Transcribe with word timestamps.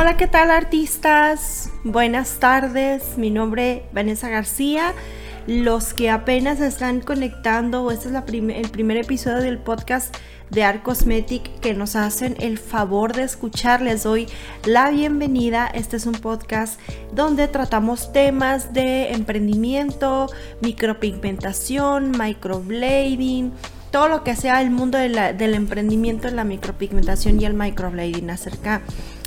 Hola, 0.00 0.16
¿qué 0.16 0.26
tal 0.26 0.50
artistas? 0.50 1.68
Buenas 1.84 2.38
tardes, 2.38 3.18
mi 3.18 3.30
nombre 3.30 3.72
es 3.72 3.92
Vanessa 3.92 4.30
García. 4.30 4.94
Los 5.46 5.92
que 5.92 6.08
apenas 6.08 6.58
están 6.62 7.02
conectando, 7.02 7.90
este 7.90 8.08
es 8.08 8.14
el 8.14 8.70
primer 8.70 8.96
episodio 8.96 9.42
del 9.42 9.58
podcast 9.58 10.16
de 10.48 10.64
Art 10.64 10.82
Cosmetic 10.82 11.60
que 11.60 11.74
nos 11.74 11.96
hacen 11.96 12.34
el 12.40 12.56
favor 12.56 13.12
de 13.12 13.24
escuchar. 13.24 13.82
Les 13.82 14.02
doy 14.02 14.26
la 14.64 14.88
bienvenida. 14.88 15.66
Este 15.66 15.98
es 15.98 16.06
un 16.06 16.14
podcast 16.14 16.80
donde 17.12 17.46
tratamos 17.46 18.10
temas 18.10 18.72
de 18.72 19.12
emprendimiento, 19.12 20.28
micropigmentación, 20.62 22.12
microblading 22.12 23.52
todo 23.90 24.08
lo 24.08 24.22
que 24.22 24.36
sea 24.36 24.62
el 24.62 24.70
mundo 24.70 24.96
del 24.96 25.54
emprendimiento 25.54 26.28
en 26.28 26.36
la 26.36 26.44
micropigmentación 26.44 27.40
y 27.40 27.44
el 27.44 27.54
microblading 27.54 28.30
acerca 28.30 28.82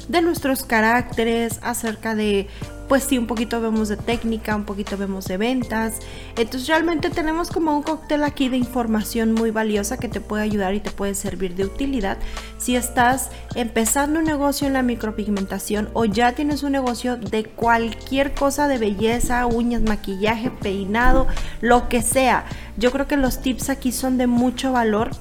de 0.08 0.22
nuestros 0.22 0.64
caracteres, 0.64 1.60
acerca 1.62 2.16
de, 2.16 2.48
pues 2.88 3.04
sí, 3.04 3.18
un 3.18 3.28
poquito 3.28 3.62
vemos 3.62 3.90
de 3.90 3.98
técnica, 3.98 4.56
un 4.56 4.66
poquito 4.66 4.98
vemos 4.98 5.26
de 5.26 5.38
ventas. 5.38 6.00
Entonces 6.36 6.68
realmente 6.68 7.10
tenemos 7.10 7.50
como 7.50 7.76
un 7.76 7.84
cóctel 7.84 8.24
aquí 8.24 8.50
de 8.50 8.58
información 8.58 9.34
muy 9.34 9.52
valiosa 9.52 9.98
que 9.98 10.10
te 10.10 10.22
puede 10.22 10.44
ayudar 10.44 10.74
y 10.74 10.80
te 10.80 10.92
puede 10.92 11.16
servir 11.16 11.56
de 11.56 11.66
utilidad 11.66 12.18
si 12.58 12.76
estás 12.76 13.30
empezando 13.56 14.20
un 14.20 14.26
negocio 14.26 14.68
en 14.68 14.74
la 14.74 14.84
micropigmentación 14.84 15.90
o 15.94 16.06
ya 16.06 16.34
tienes 16.34 16.64
un 16.64 16.72
negocio 16.72 17.18
de 17.18 17.46
cualquier 17.46 18.34
cosa 18.34 18.68
de 18.68 18.78
belleza, 18.78 19.46
uñas, 19.46 19.82
maquillaje, 19.82 20.52
peinado, 20.52 21.28
lo 21.62 21.90
que 21.90 22.02
sea. 22.02 22.46
Yo 22.78 22.92
creo 22.92 23.08
que 23.08 23.18
los 23.18 23.42
tips 23.42 23.70
aquí 23.70 23.92
son 23.92 24.18
de 24.18 24.28
mucho 24.28 24.72
valor 24.72 25.12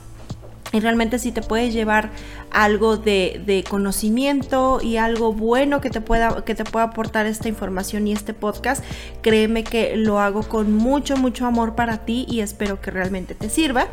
y 0.73 0.81
realmente 0.81 1.19
si 1.19 1.33
te 1.33 1.43
puedes 1.43 1.75
llevar 1.75 2.11
algo 2.51 2.97
de, 2.97 3.65
conocimiento 3.69 4.81
y 4.83 4.97
algo 4.97 5.33
bueno 5.33 5.81
que 5.81 5.91
te, 5.91 6.01
pueda, 6.01 6.45
que 6.45 6.55
te 6.55 6.65
pueda 6.65 6.87
aportar 6.87 7.27
esta 7.27 7.49
información 7.49 8.07
y 8.07 8.13
este 8.13 8.35
podcast, 8.35 8.83
créeme 9.21 9.65
que 9.65 9.97
lo 9.97 10.19
hago 10.19 10.43
con 10.43 10.73
mucho, 10.73 11.17
mucho 11.17 11.47
amor 11.47 11.75
para 11.75 11.99
ti 11.99 12.27
y 12.29 12.41
espero 12.41 12.81
que 12.81 12.91
realmente 12.91 13.35
te 13.35 13.49
sirva. 13.49 13.87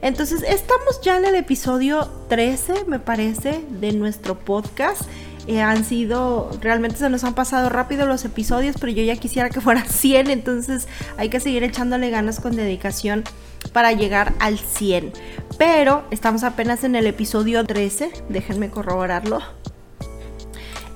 Entonces, 0.00 0.42
estamos 0.42 1.00
ya 1.02 1.16
en 1.18 1.26
el 1.26 1.34
episodio 1.34 2.08
13, 2.28 2.86
me 2.86 2.98
parece, 2.98 3.64
de 3.68 3.92
nuestro 3.92 4.38
podcast. 4.38 5.02
Eh, 5.48 5.60
han 5.60 5.84
sido, 5.84 6.50
realmente 6.60 6.98
se 6.98 7.10
nos 7.10 7.24
han 7.24 7.34
pasado 7.34 7.68
rápido 7.68 8.06
los 8.06 8.24
episodios, 8.24 8.76
pero 8.78 8.92
yo 8.92 9.02
ya 9.02 9.16
quisiera 9.16 9.50
que 9.50 9.60
fuera 9.60 9.84
100, 9.88 10.30
entonces 10.30 10.86
hay 11.16 11.28
que 11.28 11.40
seguir 11.40 11.64
echándole 11.64 12.10
ganas 12.10 12.40
con 12.40 12.54
dedicación 12.54 13.24
para 13.72 13.92
llegar 13.92 14.32
al 14.38 14.58
100. 14.58 15.12
Pero 15.58 16.04
estamos 16.10 16.44
apenas 16.44 16.84
en 16.84 16.94
el 16.94 17.06
episodio 17.06 17.64
13, 17.64 18.10
déjenme 18.28 18.70
corroborarlo. 18.70 19.40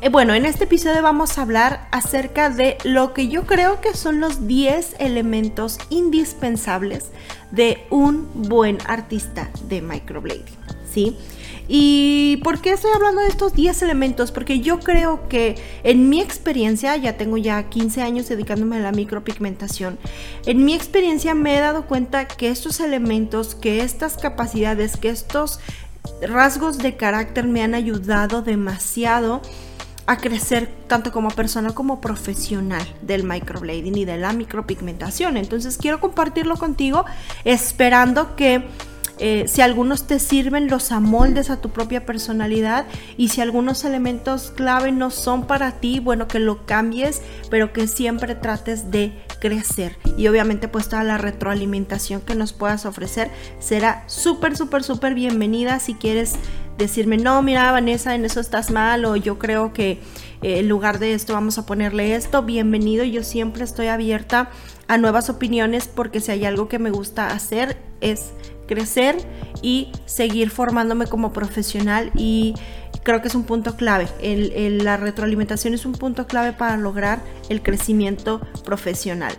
Eh, 0.02 0.10
bueno, 0.10 0.34
en 0.34 0.44
este 0.44 0.64
episodio 0.64 1.02
vamos 1.02 1.38
a 1.38 1.42
hablar 1.42 1.88
acerca 1.90 2.50
de 2.50 2.76
lo 2.84 3.14
que 3.14 3.28
yo 3.28 3.46
creo 3.46 3.80
que 3.80 3.94
son 3.94 4.20
los 4.20 4.46
10 4.46 4.96
elementos 4.98 5.78
indispensables 5.88 7.06
de 7.50 7.84
un 7.90 8.28
buen 8.34 8.78
artista 8.86 9.50
de 9.68 9.80
microblading, 9.80 10.44
¿sí? 10.92 11.16
¿Y 11.68 12.38
por 12.44 12.60
qué 12.60 12.70
estoy 12.70 12.92
hablando 12.94 13.20
de 13.20 13.28
estos 13.28 13.54
10 13.54 13.82
elementos? 13.82 14.30
Porque 14.30 14.60
yo 14.60 14.78
creo 14.80 15.28
que 15.28 15.56
en 15.82 16.08
mi 16.08 16.20
experiencia, 16.20 16.96
ya 16.96 17.16
tengo 17.16 17.36
ya 17.36 17.68
15 17.68 18.02
años 18.02 18.28
dedicándome 18.28 18.76
a 18.76 18.80
la 18.80 18.92
micropigmentación, 18.92 19.98
en 20.46 20.64
mi 20.64 20.74
experiencia 20.74 21.34
me 21.34 21.56
he 21.56 21.60
dado 21.60 21.86
cuenta 21.86 22.28
que 22.28 22.50
estos 22.50 22.80
elementos, 22.80 23.54
que 23.54 23.82
estas 23.82 24.16
capacidades, 24.16 24.96
que 24.96 25.08
estos 25.08 25.60
rasgos 26.22 26.78
de 26.78 26.96
carácter 26.96 27.46
me 27.46 27.62
han 27.62 27.74
ayudado 27.74 28.42
demasiado 28.42 29.42
a 30.06 30.18
crecer 30.18 30.72
tanto 30.86 31.10
como 31.10 31.30
persona 31.30 31.74
como 31.74 32.00
profesional 32.00 32.86
del 33.02 33.24
microblading 33.24 33.96
y 33.96 34.04
de 34.04 34.16
la 34.16 34.32
micropigmentación. 34.32 35.36
Entonces 35.36 35.78
quiero 35.78 36.00
compartirlo 36.00 36.56
contigo 36.56 37.04
esperando 37.44 38.36
que 38.36 38.64
eh, 39.18 39.44
si 39.48 39.62
algunos 39.62 40.06
te 40.06 40.18
sirven, 40.18 40.68
los 40.68 40.92
amoldes 40.92 41.48
a 41.48 41.60
tu 41.60 41.70
propia 41.70 42.04
personalidad 42.04 42.86
y 43.16 43.28
si 43.28 43.40
algunos 43.40 43.84
elementos 43.84 44.52
clave 44.54 44.92
no 44.92 45.10
son 45.10 45.46
para 45.46 45.72
ti, 45.72 46.00
bueno, 46.00 46.28
que 46.28 46.38
lo 46.38 46.66
cambies, 46.66 47.22
pero 47.50 47.72
que 47.72 47.88
siempre 47.88 48.34
trates 48.34 48.90
de 48.90 49.12
crecer. 49.40 49.96
Y 50.18 50.28
obviamente 50.28 50.68
pues 50.68 50.88
toda 50.88 51.04
la 51.04 51.18
retroalimentación 51.18 52.20
que 52.20 52.34
nos 52.34 52.52
puedas 52.52 52.84
ofrecer 52.84 53.30
será 53.58 54.04
súper, 54.06 54.56
súper, 54.56 54.82
súper 54.82 55.14
bienvenida 55.14 55.78
si 55.80 55.94
quieres 55.94 56.34
decirme, 56.76 57.16
no, 57.16 57.40
mira 57.42 57.72
Vanessa, 57.72 58.14
en 58.14 58.26
eso 58.26 58.40
estás 58.40 58.70
mal 58.70 59.06
o 59.06 59.16
yo 59.16 59.38
creo 59.38 59.72
que 59.72 59.92
eh, 60.42 60.58
en 60.58 60.68
lugar 60.68 60.98
de 60.98 61.14
esto 61.14 61.32
vamos 61.32 61.56
a 61.56 61.64
ponerle 61.64 62.14
esto, 62.14 62.42
bienvenido, 62.42 63.02
yo 63.04 63.22
siempre 63.22 63.64
estoy 63.64 63.86
abierta 63.86 64.50
a 64.88 64.98
nuevas 64.98 65.30
opiniones 65.30 65.88
porque 65.88 66.20
si 66.20 66.32
hay 66.32 66.44
algo 66.44 66.68
que 66.68 66.78
me 66.78 66.90
gusta 66.90 67.30
hacer 67.30 67.78
es 68.02 68.32
crecer 68.66 69.16
y 69.62 69.92
seguir 70.04 70.50
formándome 70.50 71.06
como 71.06 71.32
profesional 71.32 72.10
y 72.14 72.54
creo 73.02 73.22
que 73.22 73.28
es 73.28 73.34
un 73.34 73.44
punto 73.44 73.76
clave. 73.76 74.08
la 74.82 74.96
retroalimentación 74.96 75.74
es 75.74 75.86
un 75.86 75.92
punto 75.92 76.26
clave 76.26 76.52
para 76.52 76.76
lograr 76.76 77.20
el 77.48 77.62
crecimiento 77.62 78.40
profesional. 78.64 79.34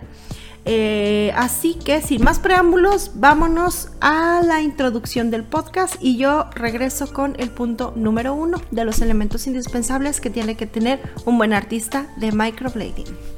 Eh, 0.70 1.32
así 1.34 1.74
que 1.74 2.02
sin 2.02 2.22
más 2.22 2.38
preámbulos, 2.40 3.12
vámonos 3.14 3.90
a 4.00 4.42
la 4.44 4.60
introducción 4.60 5.30
del 5.30 5.44
podcast 5.44 5.96
y 6.00 6.18
yo 6.18 6.50
regreso 6.54 7.12
con 7.12 7.36
el 7.38 7.50
punto 7.50 7.94
número 7.96 8.34
uno 8.34 8.60
de 8.70 8.84
los 8.84 9.00
elementos 9.00 9.46
indispensables 9.46 10.20
que 10.20 10.28
tiene 10.28 10.56
que 10.56 10.66
tener 10.66 11.00
un 11.24 11.38
buen 11.38 11.54
artista 11.54 12.08
de 12.18 12.32
microblading. 12.32 13.37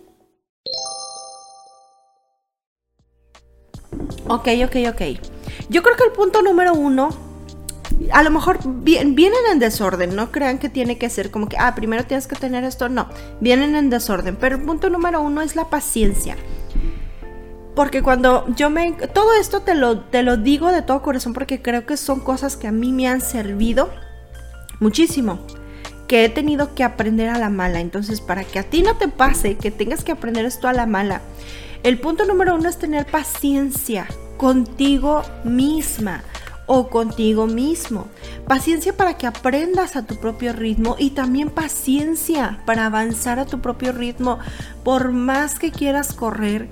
Ok, 4.31 4.47
ok, 4.63 4.75
ok. 4.87 5.01
Yo 5.67 5.83
creo 5.83 5.97
que 5.97 6.05
el 6.05 6.13
punto 6.13 6.41
número 6.41 6.73
uno, 6.73 7.09
a 8.13 8.23
lo 8.23 8.29
mejor 8.29 8.59
vienen 8.63 9.33
en 9.51 9.59
desorden, 9.59 10.15
no 10.15 10.31
crean 10.31 10.57
que 10.57 10.69
tiene 10.69 10.97
que 10.97 11.09
ser 11.09 11.31
como 11.31 11.49
que, 11.49 11.57
ah, 11.59 11.75
primero 11.75 12.05
tienes 12.05 12.27
que 12.27 12.37
tener 12.37 12.63
esto, 12.63 12.87
no, 12.87 13.09
vienen 13.41 13.75
en 13.75 13.89
desorden, 13.89 14.37
pero 14.37 14.55
el 14.55 14.61
punto 14.61 14.89
número 14.89 15.21
uno 15.21 15.41
es 15.41 15.57
la 15.57 15.69
paciencia. 15.69 16.37
Porque 17.75 18.01
cuando 18.01 18.47
yo 18.55 18.69
me... 18.69 18.93
Todo 19.13 19.33
esto 19.33 19.63
te 19.63 19.75
lo, 19.75 19.99
te 19.99 20.23
lo 20.23 20.37
digo 20.37 20.71
de 20.71 20.81
todo 20.81 21.01
corazón 21.01 21.33
porque 21.33 21.61
creo 21.61 21.85
que 21.85 21.97
son 21.97 22.21
cosas 22.21 22.55
que 22.55 22.67
a 22.67 22.71
mí 22.71 22.93
me 22.93 23.09
han 23.09 23.19
servido 23.19 23.89
muchísimo 24.79 25.39
que 26.07 26.23
he 26.23 26.29
tenido 26.29 26.73
que 26.73 26.85
aprender 26.85 27.27
a 27.27 27.37
la 27.37 27.49
mala. 27.49 27.81
Entonces, 27.81 28.21
para 28.21 28.45
que 28.45 28.59
a 28.59 28.63
ti 28.63 28.81
no 28.81 28.95
te 28.95 29.09
pase 29.09 29.57
que 29.57 29.71
tengas 29.71 30.05
que 30.05 30.13
aprender 30.13 30.45
esto 30.45 30.69
a 30.69 30.73
la 30.73 30.85
mala, 30.85 31.21
el 31.83 31.99
punto 31.99 32.25
número 32.25 32.55
uno 32.55 32.69
es 32.69 32.77
tener 32.77 33.05
paciencia 33.07 34.07
contigo 34.41 35.21
misma 35.43 36.23
o 36.65 36.89
contigo 36.89 37.45
mismo. 37.45 38.07
Paciencia 38.47 38.91
para 38.97 39.15
que 39.15 39.27
aprendas 39.27 39.95
a 39.95 40.07
tu 40.07 40.15
propio 40.15 40.51
ritmo 40.51 40.95
y 40.97 41.11
también 41.11 41.51
paciencia 41.51 42.59
para 42.65 42.87
avanzar 42.87 43.37
a 43.37 43.45
tu 43.45 43.61
propio 43.61 43.91
ritmo. 43.91 44.39
Por 44.83 45.11
más 45.11 45.59
que 45.59 45.71
quieras 45.71 46.13
correr, 46.13 46.69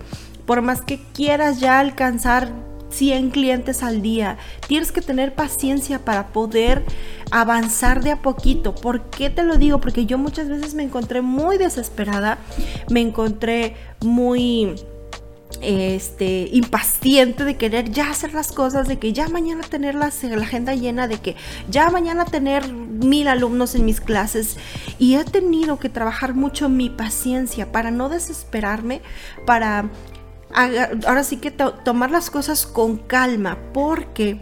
por 0.47 0.63
más 0.63 0.81
que 0.81 0.99
quieras 1.13 1.59
ya 1.59 1.79
alcanzar 1.79 2.51
100 2.89 3.29
clientes 3.29 3.83
al 3.83 4.01
día, 4.01 4.39
tienes 4.67 4.91
que 4.91 5.01
tener 5.01 5.35
paciencia 5.35 5.99
para 5.99 6.29
poder 6.29 6.83
avanzar 7.29 8.01
de 8.01 8.09
a 8.09 8.21
poquito. 8.23 8.73
¿Por 8.73 9.11
qué 9.11 9.29
te 9.29 9.43
lo 9.43 9.57
digo? 9.57 9.79
Porque 9.79 10.07
yo 10.07 10.17
muchas 10.17 10.49
veces 10.49 10.73
me 10.73 10.81
encontré 10.81 11.21
muy 11.21 11.59
desesperada, 11.59 12.39
me 12.89 13.01
encontré 13.01 13.75
muy 14.01 14.73
este, 15.61 16.49
impaciente 16.51 17.43
de 17.45 17.57
querer 17.57 17.91
ya 17.91 18.09
hacer 18.09 18.33
las 18.33 18.51
cosas, 18.51 18.87
de 18.87 18.99
que 18.99 19.13
ya 19.13 19.27
mañana 19.27 19.63
tener 19.63 19.95
la, 19.95 20.11
la, 20.23 20.43
agenda 20.43 20.73
llena, 20.75 21.07
de 21.07 21.17
que 21.17 21.35
ya 21.69 21.89
mañana 21.89 22.25
tener 22.25 22.71
mil 22.71 23.27
alumnos 23.27 23.75
en 23.75 23.85
mis 23.85 24.01
clases. 24.01 24.57
Y 24.97 25.15
he 25.15 25.23
tenido 25.23 25.79
que 25.79 25.89
trabajar 25.89 26.33
mucho 26.33 26.69
mi 26.69 26.89
paciencia 26.89 27.71
para 27.71 27.91
no 27.91 28.09
desesperarme, 28.09 29.01
para 29.45 29.89
ahora 30.51 31.23
sí 31.23 31.37
que 31.37 31.51
tomar 31.51 32.09
las 32.09 32.29
cosas 32.29 32.65
con 32.65 32.97
calma, 32.97 33.57
porque 33.73 34.41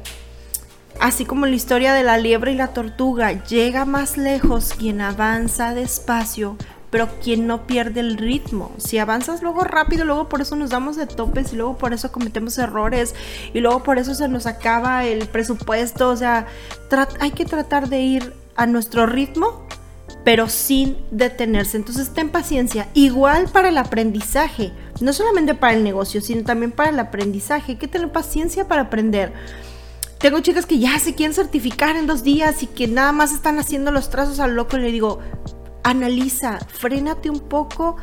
así 0.99 1.25
como 1.25 1.45
la 1.45 1.55
historia 1.55 1.93
de 1.93 2.03
la 2.03 2.17
liebre 2.17 2.53
y 2.53 2.55
la 2.55 2.69
tortuga, 2.69 3.43
llega 3.45 3.85
más 3.85 4.17
lejos 4.17 4.73
quien 4.77 5.01
avanza 5.01 5.73
despacio 5.73 6.57
pero 6.89 7.09
quien 7.21 7.47
no 7.47 7.67
pierde 7.67 7.99
el 7.99 8.17
ritmo. 8.17 8.71
Si 8.77 8.97
avanzas 8.97 9.41
luego 9.41 9.63
rápido, 9.63 10.05
luego 10.05 10.29
por 10.29 10.41
eso 10.41 10.55
nos 10.55 10.69
damos 10.69 10.95
de 10.95 11.07
topes 11.07 11.53
y 11.53 11.55
luego 11.55 11.77
por 11.77 11.93
eso 11.93 12.11
cometemos 12.11 12.57
errores 12.57 13.13
y 13.53 13.59
luego 13.59 13.83
por 13.83 13.97
eso 13.97 14.13
se 14.15 14.27
nos 14.27 14.45
acaba 14.45 15.05
el 15.05 15.27
presupuesto. 15.27 16.09
O 16.09 16.15
sea, 16.15 16.47
hay 17.19 17.31
que 17.31 17.45
tratar 17.45 17.89
de 17.89 18.01
ir 18.01 18.33
a 18.55 18.65
nuestro 18.65 19.05
ritmo 19.05 19.67
pero 20.23 20.49
sin 20.49 20.97
detenerse. 21.11 21.77
Entonces 21.77 22.09
ten 22.09 22.29
paciencia. 22.29 22.89
Igual 22.93 23.47
para 23.47 23.69
el 23.69 23.77
aprendizaje, 23.77 24.73
no 24.99 25.13
solamente 25.13 25.55
para 25.55 25.73
el 25.73 25.85
negocio, 25.85 26.19
sino 26.19 26.43
también 26.43 26.73
para 26.73 26.89
el 26.89 26.99
aprendizaje. 26.99 27.73
Hay 27.73 27.77
que 27.77 27.87
tener 27.87 28.11
paciencia 28.11 28.67
para 28.67 28.83
aprender. 28.83 29.31
Tengo 30.19 30.39
chicas 30.39 30.65
que 30.65 30.79
ya 30.79 30.97
se 30.99 31.13
quieren 31.13 31.33
certificar 31.33 31.95
en 31.95 32.07
dos 32.07 32.23
días 32.23 32.63
y 32.63 32.67
que 32.67 32.87
nada 32.87 33.11
más 33.11 33.31
están 33.31 33.59
haciendo 33.59 33.91
los 33.91 34.09
trazos 34.09 34.39
al 34.39 34.55
loco. 34.55 34.77
Le 34.77 34.91
digo, 34.91 35.19
analiza, 35.89 36.59
frénate 36.67 37.29
un 37.29 37.39
poco, 37.39 37.95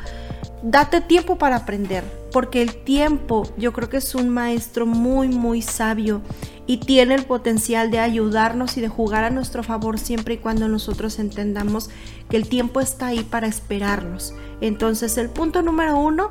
date 0.62 1.00
tiempo 1.02 1.36
para 1.36 1.56
aprender, 1.56 2.02
porque 2.32 2.62
el 2.62 2.82
tiempo 2.82 3.46
yo 3.58 3.72
creo 3.72 3.90
que 3.90 3.98
es 3.98 4.14
un 4.14 4.30
maestro 4.30 4.86
muy, 4.86 5.28
muy 5.28 5.60
sabio 5.60 6.22
y 6.66 6.78
tiene 6.78 7.14
el 7.14 7.24
potencial 7.24 7.90
de 7.90 7.98
ayudarnos 7.98 8.78
y 8.78 8.80
de 8.80 8.88
jugar 8.88 9.24
a 9.24 9.30
nuestro 9.30 9.62
favor 9.62 9.98
siempre 9.98 10.34
y 10.34 10.38
cuando 10.38 10.66
nosotros 10.66 11.18
entendamos 11.18 11.90
que 12.30 12.38
el 12.38 12.48
tiempo 12.48 12.80
está 12.80 13.08
ahí 13.08 13.22
para 13.22 13.46
esperarnos. 13.46 14.34
Entonces 14.62 15.18
el 15.18 15.28
punto 15.28 15.60
número 15.60 15.98
uno 15.98 16.30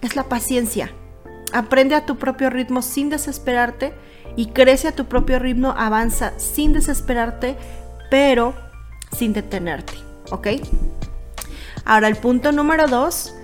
es 0.00 0.16
la 0.16 0.24
paciencia. 0.24 0.90
Aprende 1.52 1.94
a 1.94 2.06
tu 2.06 2.16
propio 2.16 2.48
ritmo 2.48 2.80
sin 2.80 3.10
desesperarte 3.10 3.92
y 4.36 4.46
crece 4.46 4.88
a 4.88 4.96
tu 4.96 5.04
propio 5.04 5.38
ritmo, 5.38 5.74
avanza 5.76 6.32
sin 6.38 6.72
desesperarte, 6.72 7.56
pero 8.10 8.54
sin 9.12 9.32
detenerte, 9.32 9.94
¿ok? 10.30 10.48
Ahora 11.84 12.08
el 12.08 12.16
punto 12.16 12.52
número 12.52 12.86
dos, 12.86 13.34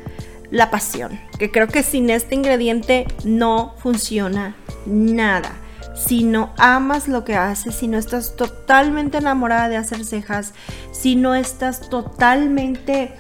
la 0.51 0.71
pasión, 0.71 1.21
que 1.39 1.51
creo 1.51 1.69
que 1.69 1.83
sin 1.83 2.11
este 2.11 2.35
ingrediente 2.35 3.07
no 3.25 3.75
funciona 3.79 4.57
nada 4.87 5.53
si 6.01 6.25
no 6.25 6.51
amas 6.57 7.09
lo 7.09 7.25
que 7.25 7.37
haces, 7.37 7.75
si 7.75 7.87
no 7.87 7.99
estás 7.99 8.35
totalmente 8.37 9.19
enamorada 9.19 9.69
de 9.69 9.77
hacer 9.77 10.05
cejas, 10.05 10.55
si 10.93 11.15
no 11.15 11.35
estás 11.35 11.91
totalmente 11.91 13.13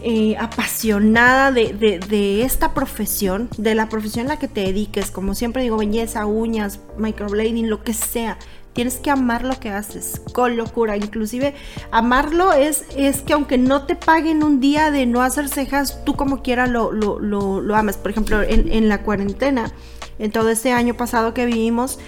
eh, 0.00 0.36
apasionada 0.38 1.52
de, 1.52 2.42
esta 2.42 2.72
profesión, 2.72 3.50
de 3.58 3.74
la 3.74 3.88
profesión 3.88 4.26
a 4.26 4.30
la 4.30 4.38
que 4.38 4.48
te 4.48 4.62
dediques, 4.62 5.10
como 5.10 5.34
siempre 5.34 5.62
digo, 5.62 5.76
belleza, 5.76 6.24
uñas, 6.24 6.80
microblading, 6.96 7.68
lo 7.68 7.82
que 7.82 7.92
sea. 7.92 8.38
Tienes 8.78 8.98
que 8.98 9.10
amar 9.10 9.44
lo 9.44 9.58
que 9.58 9.70
haces 9.70 10.22
con 10.32 10.56
locura. 10.56 10.96
Inclusive 10.96 11.52
amarlo 11.90 12.52
es, 12.52 12.84
es 12.96 13.22
que 13.22 13.32
aunque 13.32 13.58
no 13.58 13.86
te 13.86 13.96
paguen 13.96 14.44
un 14.44 14.60
día 14.60 14.92
de 14.92 15.04
no 15.04 15.20
hacer 15.20 15.48
cejas, 15.48 16.04
tú 16.04 16.14
como 16.14 16.42
quiera 16.44 16.68
lo, 16.68 16.92
lo, 16.92 17.18
lo, 17.18 17.74
amas. 17.74 17.96
Por 17.96 18.12
ejemplo, 18.12 18.40
en, 18.40 18.88
la 18.88 19.02
cuarentena, 19.02 19.72
en 20.20 20.30
todo 20.30 20.48
este 20.50 20.70
año 20.70 20.94
pasado 20.94 21.34
que 21.34 21.44
vivimos, 21.44 21.98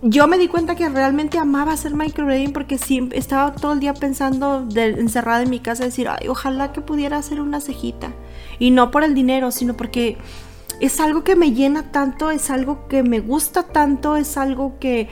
yo 0.00 0.28
me 0.28 0.38
di 0.38 0.46
cuenta 0.46 0.76
que 0.76 0.88
realmente 0.88 1.38
amaba 1.38 1.72
hacer 1.72 1.92
microblading 1.92 2.52
porque 2.52 2.78
siempre 2.78 3.18
estaba 3.18 3.52
todo 3.52 3.72
el 3.72 3.80
día 3.80 3.94
pensando 3.94 4.64
encerrada 4.76 5.42
en 5.42 5.50
mi 5.50 5.58
casa 5.58 5.82
decir, 5.82 6.06
ay, 6.08 6.28
ojalá 6.28 6.70
que 6.70 6.82
pudiera 6.82 7.16
hacer 7.16 7.40
una 7.40 7.60
cejita. 7.60 8.12
Y 8.60 8.70
no 8.70 8.92
por 8.92 9.02
el 9.02 9.12
dinero, 9.12 9.50
sino 9.50 9.76
porque 9.76 10.18
es 10.80 11.00
algo 11.00 11.24
que 11.24 11.34
me 11.34 11.52
llena 11.52 11.90
tanto, 11.90 12.30
es 12.30 12.50
algo 12.50 12.86
que 12.86 13.02
me 13.02 13.20
gusta 13.20 13.64
tanto, 13.64 14.16
es 14.16 14.36
algo 14.36 14.78
que, 14.78 15.08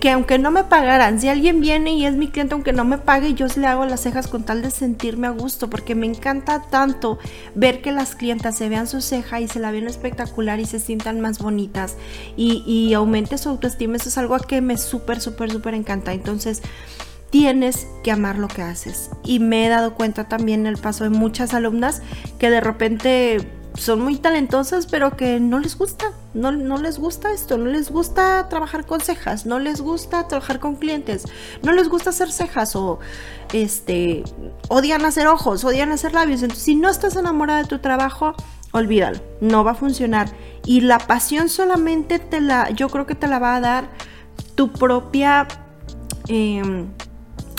que 0.00 0.10
aunque 0.10 0.38
no 0.38 0.50
me 0.50 0.64
pagaran, 0.64 1.20
si 1.20 1.28
alguien 1.28 1.60
viene 1.60 1.92
y 1.94 2.06
es 2.06 2.16
mi 2.16 2.28
cliente, 2.28 2.54
aunque 2.54 2.72
no 2.72 2.84
me 2.84 2.98
pague, 2.98 3.34
yo 3.34 3.46
le 3.56 3.66
hago 3.66 3.86
las 3.86 4.00
cejas 4.00 4.26
con 4.26 4.44
tal 4.44 4.62
de 4.62 4.70
sentirme 4.70 5.26
a 5.26 5.30
gusto, 5.30 5.70
porque 5.70 5.94
me 5.94 6.06
encanta 6.06 6.62
tanto 6.62 7.18
ver 7.54 7.82
que 7.82 7.92
las 7.92 8.14
clientas 8.14 8.56
se 8.56 8.68
vean 8.68 8.86
su 8.86 9.00
ceja 9.00 9.40
y 9.40 9.48
se 9.48 9.60
la 9.60 9.70
vean 9.70 9.86
espectacular 9.86 10.60
y 10.60 10.66
se 10.66 10.80
sientan 10.80 11.20
más 11.20 11.38
bonitas 11.38 11.94
y, 12.36 12.62
y 12.66 12.94
aumente 12.94 13.38
su 13.38 13.48
autoestima. 13.48 13.96
Eso 13.96 14.08
es 14.08 14.18
algo 14.18 14.36
que 14.38 14.60
me 14.60 14.76
súper, 14.76 15.20
súper, 15.20 15.50
súper 15.50 15.74
encanta. 15.74 16.12
Entonces, 16.12 16.62
tienes 17.30 17.86
que 18.02 18.10
amar 18.10 18.38
lo 18.38 18.48
que 18.48 18.62
haces. 18.62 19.10
Y 19.24 19.40
me 19.40 19.66
he 19.66 19.68
dado 19.68 19.94
cuenta 19.94 20.24
también 20.24 20.60
en 20.60 20.66
el 20.66 20.78
paso 20.78 21.04
de 21.04 21.10
muchas 21.10 21.54
alumnas 21.54 22.02
que 22.38 22.50
de 22.50 22.60
repente 22.60 23.48
son 23.78 24.00
muy 24.00 24.16
talentosas, 24.16 24.86
pero 24.86 25.16
que 25.16 25.40
no 25.40 25.58
les 25.58 25.76
gusta, 25.76 26.06
no, 26.34 26.52
no, 26.52 26.78
les 26.78 26.98
gusta 26.98 27.32
esto, 27.32 27.58
no 27.58 27.66
les 27.66 27.90
gusta 27.90 28.48
trabajar 28.48 28.86
con 28.86 29.00
cejas, 29.00 29.46
no 29.46 29.58
les 29.58 29.80
gusta 29.80 30.28
trabajar 30.28 30.60
con 30.60 30.76
clientes, 30.76 31.24
no 31.62 31.72
les 31.72 31.88
gusta 31.88 32.10
hacer 32.10 32.30
cejas 32.30 32.76
o 32.76 32.98
este 33.52 34.24
odian 34.68 35.04
hacer 35.04 35.26
ojos, 35.26 35.64
odian 35.64 35.92
hacer 35.92 36.12
labios. 36.12 36.42
Entonces, 36.42 36.64
si 36.64 36.74
no 36.74 36.88
estás 36.88 37.16
enamorada 37.16 37.62
de 37.62 37.68
tu 37.68 37.78
trabajo, 37.78 38.34
olvídalo, 38.72 39.18
no 39.40 39.64
va 39.64 39.72
a 39.72 39.74
funcionar. 39.74 40.28
Y 40.64 40.80
la 40.80 40.98
pasión 40.98 41.48
solamente 41.48 42.18
te 42.18 42.40
la, 42.40 42.70
yo 42.70 42.88
creo 42.88 43.06
que 43.06 43.14
te 43.14 43.26
la 43.26 43.38
va 43.38 43.56
a 43.56 43.60
dar 43.60 43.88
tu 44.54 44.72
propia 44.72 45.46
em, 46.28 46.88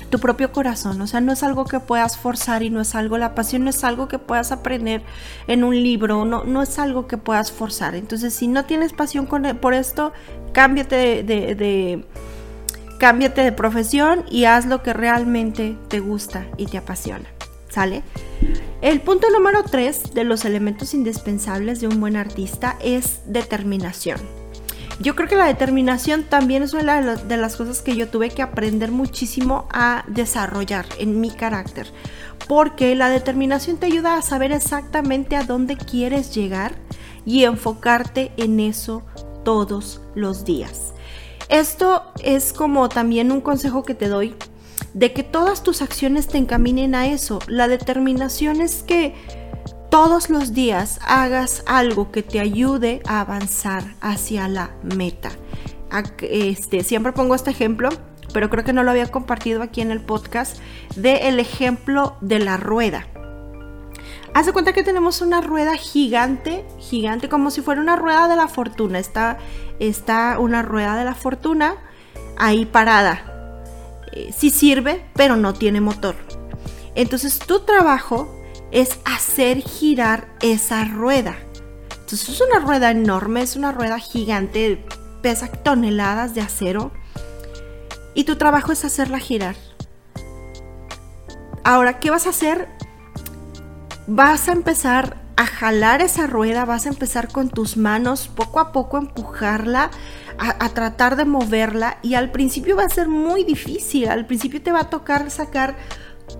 tu 0.09 0.19
propio 0.19 0.51
corazón. 0.51 1.01
O 1.01 1.07
sea, 1.07 1.21
no 1.21 1.31
es 1.33 1.43
algo 1.43 1.65
que 1.65 1.79
puedas 1.79 2.17
forzar 2.17 2.63
y 2.63 2.69
no 2.69 2.81
es 2.81 2.95
algo, 2.95 3.17
la 3.17 3.35
pasión 3.35 3.63
no 3.63 3.69
es 3.69 3.83
algo 3.83 4.07
que 4.07 4.19
puedas 4.19 4.51
aprender 4.51 5.01
en 5.47 5.63
un 5.63 5.75
libro, 5.75 6.25
no, 6.25 6.43
no 6.43 6.61
es 6.61 6.79
algo 6.79 7.07
que 7.07 7.17
puedas 7.17 7.51
forzar. 7.51 7.95
Entonces, 7.95 8.33
si 8.33 8.47
no 8.47 8.65
tienes 8.65 8.93
pasión 8.93 9.27
e, 9.45 9.55
por 9.55 9.73
esto, 9.73 10.13
cámbiate 10.53 11.23
de, 11.23 12.05
cámbiate 12.99 13.41
de 13.41 13.51
profesión 13.51 14.25
y 14.29 14.45
haz 14.45 14.65
lo 14.65 14.81
que 14.83 14.93
realmente 14.93 15.77
te 15.87 15.99
gusta 15.99 16.47
y 16.57 16.67
te 16.67 16.77
apasiona. 16.77 17.29
¿Sale? 17.69 18.01
El 18.81 19.01
punto 19.01 19.29
número 19.29 19.63
3 19.63 20.13
de 20.13 20.23
los 20.23 20.45
elementos 20.45 20.93
indispensables 20.93 21.79
de 21.81 21.87
un 21.87 21.99
buen 21.99 22.15
artista 22.15 22.77
es 22.81 23.21
determinación. 23.27 24.19
Yo 24.99 25.15
creo 25.15 25.29
que 25.29 25.35
la 25.35 25.45
determinación 25.45 26.23
también 26.23 26.63
es 26.63 26.73
una 26.73 27.15
de 27.15 27.37
las 27.37 27.55
cosas 27.55 27.81
que 27.81 27.95
yo 27.95 28.07
tuve 28.07 28.29
que 28.29 28.41
aprender 28.41 28.91
muchísimo 28.91 29.67
a 29.71 30.03
desarrollar 30.07 30.85
en 30.97 31.21
mi 31.21 31.29
carácter. 31.29 31.87
Porque 32.47 32.95
la 32.95 33.09
determinación 33.09 33.77
te 33.77 33.85
ayuda 33.85 34.15
a 34.15 34.21
saber 34.23 34.51
exactamente 34.51 35.35
a 35.35 35.43
dónde 35.43 35.77
quieres 35.77 36.33
llegar 36.33 36.75
y 37.25 37.43
enfocarte 37.43 38.31
en 38.37 38.59
eso 38.59 39.03
todos 39.43 40.01
los 40.15 40.45
días. 40.45 40.93
Esto 41.49 42.03
es 42.23 42.51
como 42.51 42.89
también 42.89 43.31
un 43.31 43.41
consejo 43.41 43.83
que 43.83 43.93
te 43.93 44.07
doy 44.09 44.35
de 44.93 45.13
que 45.13 45.23
todas 45.23 45.63
tus 45.63 45.81
acciones 45.81 46.27
te 46.27 46.37
encaminen 46.37 46.95
a 46.95 47.07
eso. 47.07 47.39
La 47.47 47.67
determinación 47.67 48.61
es 48.61 48.83
que 48.83 49.13
todos 49.97 50.29
los 50.29 50.53
días 50.53 50.99
hagas 51.07 51.63
algo 51.65 52.11
que 52.11 52.21
te 52.21 52.39
ayude 52.39 53.01
a 53.07 53.21
avanzar 53.21 53.95
hacia 53.99 54.47
la 54.47 54.69
meta. 54.83 55.31
Este, 56.21 56.83
siempre 56.83 57.13
pongo 57.13 57.33
este 57.33 57.49
ejemplo, 57.49 57.89
pero 58.31 58.51
creo 58.51 58.63
que 58.63 58.73
no 58.73 58.83
lo 58.83 58.91
había 58.91 59.09
compartido 59.09 59.63
aquí 59.63 59.81
en 59.81 59.89
el 59.89 59.99
podcast, 59.99 60.59
de 60.95 61.27
el 61.29 61.39
ejemplo 61.39 62.15
de 62.21 62.37
la 62.37 62.57
rueda. 62.57 63.07
Haz 64.35 64.45
de 64.45 64.53
cuenta 64.53 64.71
que 64.71 64.83
tenemos 64.83 65.21
una 65.21 65.41
rueda 65.41 65.73
gigante, 65.73 66.63
gigante, 66.77 67.27
como 67.27 67.49
si 67.49 67.63
fuera 67.63 67.81
una 67.81 67.95
rueda 67.95 68.27
de 68.27 68.35
la 68.35 68.47
fortuna. 68.47 68.99
Está, 68.99 69.39
está 69.79 70.37
una 70.37 70.61
rueda 70.61 70.95
de 70.95 71.05
la 71.05 71.15
fortuna 71.15 71.73
ahí 72.37 72.65
parada. 72.65 73.63
Eh, 74.13 74.31
sí 74.31 74.51
sirve, 74.51 75.03
pero 75.15 75.37
no 75.37 75.55
tiene 75.55 75.81
motor. 75.81 76.13
Entonces 76.93 77.39
tu 77.39 77.61
trabajo 77.61 78.36
es 78.71 78.99
hacer 79.05 79.61
girar 79.61 80.27
esa 80.41 80.85
rueda. 80.85 81.35
Entonces 81.91 82.29
es 82.29 82.41
una 82.41 82.59
rueda 82.59 82.91
enorme, 82.91 83.41
es 83.41 83.55
una 83.55 83.71
rueda 83.71 83.99
gigante, 83.99 84.85
pesa 85.21 85.47
toneladas 85.47 86.35
de 86.35 86.41
acero 86.41 86.91
y 88.13 88.23
tu 88.23 88.37
trabajo 88.37 88.71
es 88.71 88.85
hacerla 88.85 89.19
girar. 89.19 89.55
Ahora, 91.63 91.99
¿qué 91.99 92.09
vas 92.09 92.27
a 92.27 92.29
hacer? 92.29 92.69
Vas 94.07 94.47
a 94.47 94.53
empezar 94.53 95.17
a 95.35 95.45
jalar 95.45 96.01
esa 96.01 96.25
rueda, 96.25 96.65
vas 96.65 96.85
a 96.85 96.89
empezar 96.89 97.27
con 97.31 97.49
tus 97.49 97.77
manos 97.77 98.27
poco 98.27 98.59
a 98.59 98.71
poco 98.71 98.97
a 98.97 99.01
empujarla, 99.01 99.91
a, 100.39 100.65
a, 100.65 100.69
tratar 100.69 101.15
de 101.15 101.25
moverla 101.25 101.99
y 102.01 102.15
al 102.15 102.31
principio 102.31 102.75
va 102.75 102.85
a 102.85 102.89
ser 102.89 103.07
muy 103.07 103.43
difícil, 103.43 104.07
al 104.07 104.25
principio 104.25 104.61
te 104.63 104.71
va 104.71 104.81
a 104.81 104.89
tocar 104.89 105.29
sacar 105.29 105.75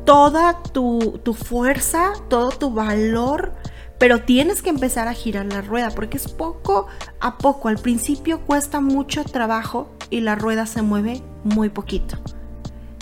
toda 0.06 0.62
tu, 0.64 1.22
fuerza, 1.34 2.14
todo 2.30 2.50
tu 2.50 2.72
valor, 2.72 3.54
pero 3.98 4.22
tienes 4.22 4.62
que 4.62 4.70
empezar 4.70 5.08
a 5.08 5.14
girar 5.14 5.46
la 5.46 5.62
rueda 5.62 5.90
porque 5.92 6.18
es 6.18 6.28
poco 6.28 6.88
a 7.20 7.38
poco. 7.38 7.68
Al 7.68 7.78
principio 7.78 8.42
cuesta 8.42 8.80
mucho 8.80 9.24
trabajo 9.24 9.90
y 10.10 10.22
la 10.22 10.36
rueda 10.36 10.66
se 10.66 10.82
mueve 10.82 11.22
muy 11.44 11.70
poquito. 11.70 12.18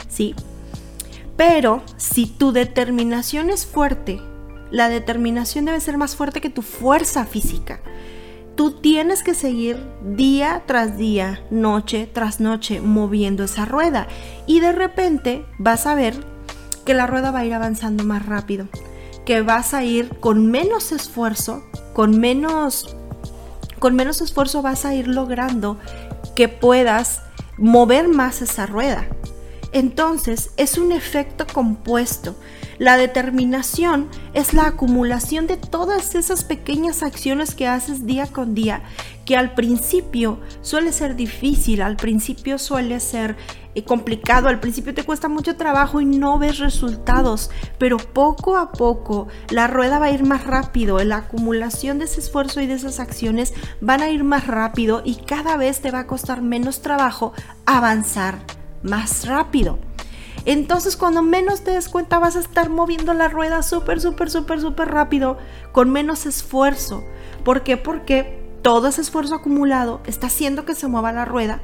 ¿Sí? 0.08 0.36
Pero 1.36 1.84
si 1.98 2.28
tu 2.28 2.52
determinación 2.54 3.50
es 3.50 3.66
fuerte, 3.66 4.22
la 4.72 4.88
determinación 4.88 5.66
debe 5.66 5.80
ser 5.82 5.98
más 5.98 6.16
fuerte 6.16 6.40
que 6.40 6.50
tu 6.50 6.62
fuerza 6.62 7.26
física. 7.26 7.82
Tú 8.56 8.72
tienes 8.72 9.22
que 9.22 9.34
seguir 9.34 9.86
día 10.02 10.64
tras 10.66 10.98
día, 10.98 11.44
noche 11.52 12.10
tras 12.12 12.40
noche, 12.40 12.80
moviendo 12.80 13.44
esa 13.44 13.66
rueda. 13.66 14.08
Y 14.48 14.62
de 14.62 14.72
repente 14.72 15.46
vas 15.60 15.86
a 15.88 15.96
ver 15.96 16.35
que 16.86 16.94
la 16.94 17.08
rueda 17.08 17.32
va 17.32 17.40
a 17.40 17.46
ir 17.46 17.54
avanzando 17.54 18.04
más 18.04 18.26
rápido, 18.26 18.68
que 19.26 19.42
vas 19.42 19.74
a 19.74 19.84
ir 19.84 20.10
con 20.20 20.48
menos 20.48 20.92
esfuerzo, 20.92 21.64
con 21.94 22.20
menos 22.20 22.96
con 23.80 23.96
menos 23.96 24.22
esfuerzo 24.22 24.62
vas 24.62 24.86
a 24.86 24.96
ir 24.96 25.08
logrando 25.08 25.78
que 26.36 26.48
puedas 26.48 27.22
mover 27.58 28.08
más 28.08 28.42
esa 28.42 28.66
rueda. 28.66 29.06
Entonces 29.74 30.52
es 30.58 30.78
un 30.78 30.92
efecto 30.92 31.46
compuesto. 31.46 32.36
La 32.78 32.98
determinación 32.98 34.08
es 34.34 34.54
la 34.54 34.68
acumulación 34.68 35.48
de 35.48 35.58
todas 35.58 36.16
esas 36.16 36.44
pequeñas 36.44 37.04
acciones 37.04 37.56
que 37.56 37.68
haces 37.68 38.06
día 38.06 38.28
con 38.28 38.56
día, 38.56 38.84
que 39.26 39.36
al 39.36 39.56
principio 39.56 40.40
suele 40.62 40.92
ser 40.92 41.16
difícil, 41.16 41.82
al 41.82 41.98
principio 41.98 42.60
suele 42.60 43.00
ser 43.00 43.36
eh, 43.74 43.84
complicado, 43.84 44.48
al 44.48 44.60
principio 44.60 44.94
te 44.94 45.04
cuesta 45.04 45.28
mucho 45.28 45.58
trabajo 45.58 46.00
y 46.00 46.06
no 46.06 46.38
ves 46.38 46.60
resultados, 46.60 47.50
pero 47.80 47.98
poco 47.98 48.56
a 48.56 48.72
poco 48.72 49.28
la 49.50 49.68
rueda 49.68 50.00
va 50.00 50.06
a 50.06 50.12
ir 50.12 50.24
más 50.24 50.46
rápido, 50.46 51.04
la 51.04 51.18
acumulación 51.18 51.98
de 51.98 52.06
ese 52.06 52.20
esfuerzo 52.20 52.62
y 52.62 52.68
de 52.68 52.76
esas 52.76 53.00
acciones 53.00 53.54
van 53.82 54.02
a 54.02 54.10
ir 54.10 54.24
más 54.24 54.46
rápido 54.48 55.02
y 55.04 55.16
cada 55.16 55.58
vez 55.58 55.82
te 55.82 55.92
va 55.92 56.00
a 56.00 56.08
costar 56.08 56.42
menos 56.42 56.82
trabajo 56.82 57.34
avanzar 57.66 58.38
más 58.84 59.28
rápido. 59.28 59.80
Entonces 60.46 60.96
cuando 60.96 61.24
menos 61.24 61.64
te 61.64 61.72
des 61.72 61.90
cuenta 61.90 62.20
vas 62.20 62.36
a 62.36 62.40
estar 62.40 62.70
moviendo 62.70 63.16
la 63.16 63.28
rueda 63.28 63.64
súper, 63.64 64.00
súper, 64.00 64.30
súper, 64.30 64.62
súper 64.62 64.90
rápido, 64.90 65.40
con 65.72 65.90
menos 65.90 66.28
esfuerzo. 66.28 67.04
¿Por 67.44 67.64
qué? 67.64 67.78
Porque 67.78 68.45
todo 68.66 68.88
ese 68.88 69.02
esfuerzo 69.02 69.36
acumulado 69.36 70.02
está 70.08 70.26
haciendo 70.26 70.66
que 70.66 70.74
se 70.74 70.88
mueva 70.88 71.12
la 71.12 71.24
rueda 71.24 71.60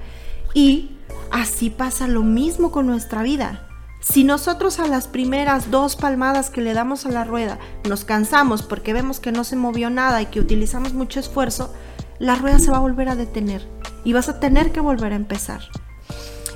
y 0.54 0.92
así 1.32 1.72
pasa 1.72 2.08
lo 2.08 2.22
mismo 2.22 2.72
con 2.72 2.86
nuestra 2.86 3.24
vida. 3.24 3.68
Si 4.02 4.24
nosotros 4.24 4.78
a 4.78 4.86
las 4.86 5.08
primeras 5.08 5.72
dos 5.72 5.96
palmadas 5.96 6.52
que 6.52 6.62
le 6.62 6.76
damos 6.76 7.08
a 7.08 7.10
la 7.10 7.24
rueda 7.24 7.58
nos 7.90 8.06
cansamos 8.06 8.62
porque 8.62 8.94
vemos 8.94 9.20
que 9.20 9.32
no 9.32 9.44
se 9.44 9.56
movió 9.56 9.90
nada 9.90 10.22
y 10.22 10.28
que 10.28 10.40
utilizamos 10.40 10.94
mucho 10.94 11.20
esfuerzo, 11.20 11.74
la 12.20 12.36
rueda 12.36 12.60
se 12.60 12.70
va 12.70 12.78
a 12.78 12.82
volver 12.82 13.10
a 13.10 13.16
detener 13.16 13.68
y 14.04 14.14
vas 14.14 14.30
a 14.30 14.40
tener 14.40 14.72
que 14.72 14.80
volver 14.80 15.14
a 15.14 15.16
empezar. 15.16 15.62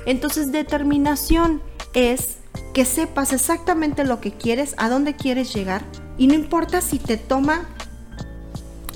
Entonces 0.06 0.52
determinación 0.52 1.60
es 1.92 2.36
que 2.72 2.84
sepas 2.84 3.32
exactamente 3.32 4.04
lo 4.04 4.20
que 4.20 4.30
quieres, 4.30 4.76
a 4.78 4.88
dónde 4.88 5.16
quieres 5.16 5.52
llegar 5.52 5.82
y 6.16 6.28
no 6.28 6.34
importa 6.34 6.82
si 6.82 7.00
te 7.00 7.16
toma 7.16 7.66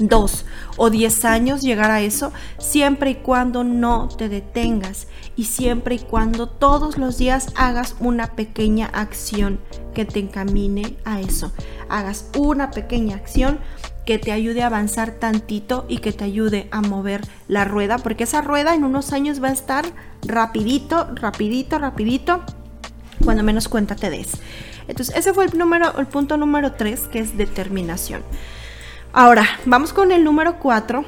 dos 0.00 0.44
o 0.76 0.90
diez 0.90 1.24
años 1.24 1.62
llegar 1.62 1.90
a 1.90 2.00
eso, 2.00 2.32
siempre 2.58 3.10
y 3.10 3.14
cuando 3.16 3.64
no 3.64 4.08
te 4.08 4.28
detengas 4.28 5.06
y 5.36 5.44
siempre 5.44 5.96
y 5.96 5.98
cuando 5.98 6.48
todos 6.48 6.98
los 6.98 7.18
días 7.18 7.48
hagas 7.54 7.96
una 8.00 8.34
pequeña 8.34 8.86
acción 8.86 9.60
que 9.94 10.04
te 10.04 10.20
encamine 10.20 10.96
a 11.04 11.20
eso. 11.20 11.52
Hagas 11.88 12.26
una 12.36 12.70
pequeña 12.70 13.16
acción 13.16 13.58
que 14.06 14.18
te 14.18 14.32
ayude 14.32 14.62
a 14.62 14.66
avanzar 14.66 15.12
tantito 15.12 15.84
y 15.88 15.98
que 15.98 16.12
te 16.12 16.24
ayude 16.24 16.68
a 16.72 16.80
mover 16.80 17.20
la 17.48 17.64
rueda, 17.64 17.98
porque 17.98 18.24
esa 18.24 18.40
rueda 18.40 18.74
en 18.74 18.84
unos 18.84 19.12
años 19.12 19.42
va 19.42 19.48
a 19.48 19.52
estar 19.52 19.84
rapidito, 20.26 21.08
rapidito, 21.14 21.78
rapidito 21.78 22.42
cuando 23.24 23.42
menos 23.42 23.68
cuenta 23.68 23.94
te 23.96 24.10
des. 24.10 24.32
Entonces, 24.88 25.14
ese 25.16 25.32
fue 25.32 25.44
el, 25.44 25.56
número, 25.56 25.96
el 25.98 26.06
punto 26.06 26.36
número 26.36 26.72
3, 26.72 27.08
que 27.08 27.20
es 27.20 27.36
determinación. 27.36 28.22
Ahora, 29.12 29.46
vamos 29.64 29.92
con 29.92 30.12
el 30.12 30.24
número 30.24 30.58
4, 30.58 31.04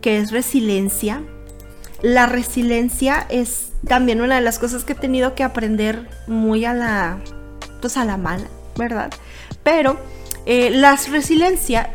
que 0.00 0.18
es 0.18 0.30
resiliencia. 0.32 1.22
La 2.02 2.26
resiliencia 2.26 3.26
es 3.28 3.72
también 3.86 4.20
una 4.20 4.36
de 4.36 4.40
las 4.40 4.58
cosas 4.58 4.84
que 4.84 4.92
he 4.92 4.96
tenido 4.96 5.34
que 5.34 5.44
aprender 5.44 6.08
muy 6.26 6.64
a 6.64 6.74
la, 6.74 7.18
pues 7.80 7.96
a 7.96 8.04
la 8.04 8.16
mala, 8.16 8.48
¿verdad? 8.76 9.10
Pero 9.62 9.98
eh, 10.46 10.70
la 10.70 10.96
resiliencia 11.10 11.90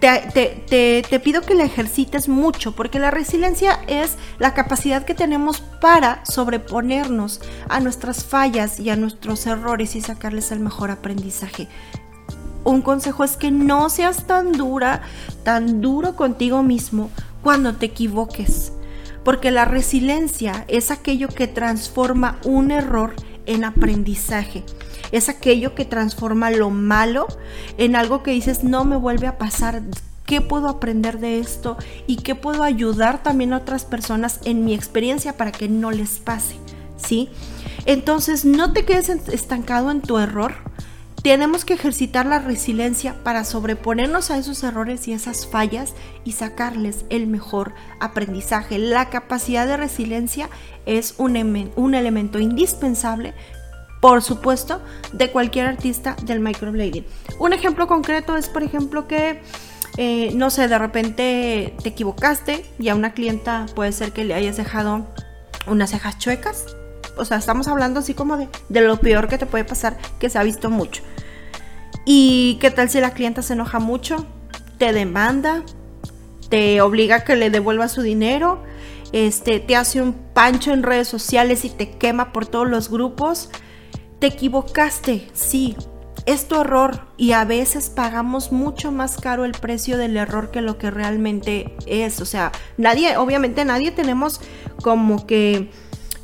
te, 0.00 1.20
pido 1.22 1.42
que 1.42 1.54
la 1.54 1.64
ejercites 1.64 2.28
mucho, 2.28 2.74
porque 2.74 2.98
la 2.98 3.10
resiliencia 3.10 3.80
es 3.86 4.16
la 4.38 4.54
capacidad 4.54 5.04
que 5.04 5.14
tenemos 5.14 5.60
para 5.60 6.24
sobreponernos 6.24 7.40
a 7.68 7.80
nuestras 7.80 8.24
fallas 8.24 8.80
y 8.80 8.88
a 8.88 8.96
nuestros 8.96 9.46
errores 9.46 9.94
y 9.96 10.00
sacarles 10.00 10.52
el 10.52 10.60
mejor 10.60 10.90
aprendizaje. 10.90 11.68
Un 12.64 12.82
consejo 12.82 13.24
es 13.24 13.36
que 13.36 13.50
no 13.50 13.88
seas 13.88 14.26
tan 14.26 14.52
dura, 14.52 15.02
tan 15.44 15.80
duro 15.80 16.16
contigo 16.16 16.62
mismo 16.62 17.10
cuando 17.42 17.74
te 17.74 17.86
equivoques, 17.86 18.72
porque 19.24 19.50
la 19.50 19.64
resiliencia 19.64 20.64
es 20.68 20.90
aquello 20.90 21.28
que 21.28 21.46
transforma 21.46 22.38
un 22.44 22.70
error 22.70 23.14
en 23.46 23.64
aprendizaje 23.64 24.64
es 25.12 25.28
aquello 25.28 25.74
que 25.74 25.84
transforma 25.84 26.50
lo 26.50 26.70
malo 26.70 27.26
en 27.78 27.96
algo 27.96 28.22
que 28.22 28.32
dices, 28.32 28.64
no 28.64 28.84
me 28.84 28.96
vuelve 28.96 29.26
a 29.26 29.38
pasar. 29.38 29.82
¿Qué 30.26 30.40
puedo 30.40 30.68
aprender 30.68 31.18
de 31.18 31.40
esto? 31.40 31.76
¿Y 32.06 32.16
qué 32.16 32.34
puedo 32.34 32.62
ayudar 32.62 33.22
también 33.22 33.52
a 33.52 33.58
otras 33.58 33.84
personas 33.84 34.40
en 34.44 34.64
mi 34.64 34.74
experiencia 34.74 35.36
para 35.36 35.50
que 35.50 35.68
no 35.68 35.90
les 35.90 36.20
pase? 36.20 36.54
¿Sí? 36.96 37.30
Entonces, 37.86 38.44
no 38.44 38.72
te 38.72 38.84
quedes 38.84 39.08
estancado 39.08 39.90
en 39.90 40.02
tu 40.02 40.18
error. 40.18 40.54
Tenemos 41.22 41.66
que 41.66 41.74
ejercitar 41.74 42.24
la 42.24 42.38
resiliencia 42.38 43.14
para 43.22 43.44
sobreponernos 43.44 44.30
a 44.30 44.38
esos 44.38 44.62
errores 44.62 45.06
y 45.06 45.12
esas 45.12 45.46
fallas 45.46 45.92
y 46.24 46.32
sacarles 46.32 47.04
el 47.10 47.26
mejor 47.26 47.74
aprendizaje. 48.00 48.78
La 48.78 49.10
capacidad 49.10 49.66
de 49.66 49.76
resiliencia 49.76 50.48
es 50.86 51.14
un, 51.18 51.72
un 51.76 51.94
elemento 51.94 52.38
indispensable 52.38 53.34
por 54.00 54.22
supuesto, 54.22 54.80
de 55.12 55.30
cualquier 55.30 55.66
artista 55.66 56.16
del 56.22 56.40
microblading. 56.40 57.04
Un 57.38 57.52
ejemplo 57.52 57.86
concreto 57.86 58.36
es, 58.36 58.48
por 58.48 58.62
ejemplo, 58.62 59.06
que, 59.06 59.42
eh, 59.98 60.32
no 60.34 60.48
sé, 60.48 60.68
de 60.68 60.78
repente 60.78 61.74
te 61.82 61.90
equivocaste 61.90 62.64
y 62.78 62.88
a 62.88 62.94
una 62.94 63.12
clienta 63.12 63.66
puede 63.74 63.92
ser 63.92 64.12
que 64.12 64.24
le 64.24 64.32
hayas 64.32 64.56
dejado 64.56 65.06
unas 65.66 65.90
cejas 65.90 66.18
chuecas. 66.18 66.64
O 67.20 67.24
sea, 67.24 67.36
estamos 67.36 67.68
hablando 67.68 68.00
así 68.00 68.14
como 68.14 68.36
de, 68.36 68.48
de 68.68 68.80
lo 68.80 68.98
peor 68.98 69.28
que 69.28 69.38
te 69.38 69.46
puede 69.46 69.64
pasar, 69.64 69.96
que 70.18 70.30
se 70.30 70.38
ha 70.38 70.42
visto 70.42 70.70
mucho. 70.70 71.02
¿Y 72.04 72.58
qué 72.60 72.70
tal 72.70 72.88
si 72.88 73.00
la 73.00 73.12
clienta 73.12 73.42
se 73.42 73.52
enoja 73.52 73.78
mucho? 73.78 74.26
Te 74.78 74.92
demanda, 74.92 75.62
te 76.48 76.80
obliga 76.80 77.16
a 77.16 77.24
que 77.24 77.36
le 77.36 77.50
devuelva 77.50 77.88
su 77.88 78.02
dinero, 78.02 78.62
este, 79.12 79.60
te 79.60 79.76
hace 79.76 80.00
un 80.00 80.12
pancho 80.12 80.72
en 80.72 80.82
redes 80.82 81.08
sociales 81.08 81.64
y 81.64 81.70
te 81.70 81.90
quema 81.90 82.32
por 82.32 82.46
todos 82.46 82.68
los 82.68 82.90
grupos. 82.90 83.50
Te 84.18 84.28
equivocaste, 84.28 85.28
sí, 85.32 85.76
es 86.26 86.46
tu 86.48 86.60
error 86.60 87.06
y 87.16 87.32
a 87.32 87.44
veces 87.44 87.90
pagamos 87.90 88.52
mucho 88.52 88.92
más 88.92 89.16
caro 89.16 89.44
el 89.44 89.52
precio 89.52 89.96
del 89.96 90.16
error 90.16 90.50
que 90.50 90.60
lo 90.60 90.78
que 90.78 90.90
realmente 90.90 91.74
es. 91.86 92.20
O 92.20 92.26
sea, 92.26 92.52
nadie, 92.76 93.16
obviamente 93.16 93.64
nadie 93.64 93.90
tenemos 93.90 94.40
como 94.82 95.26
que... 95.26 95.70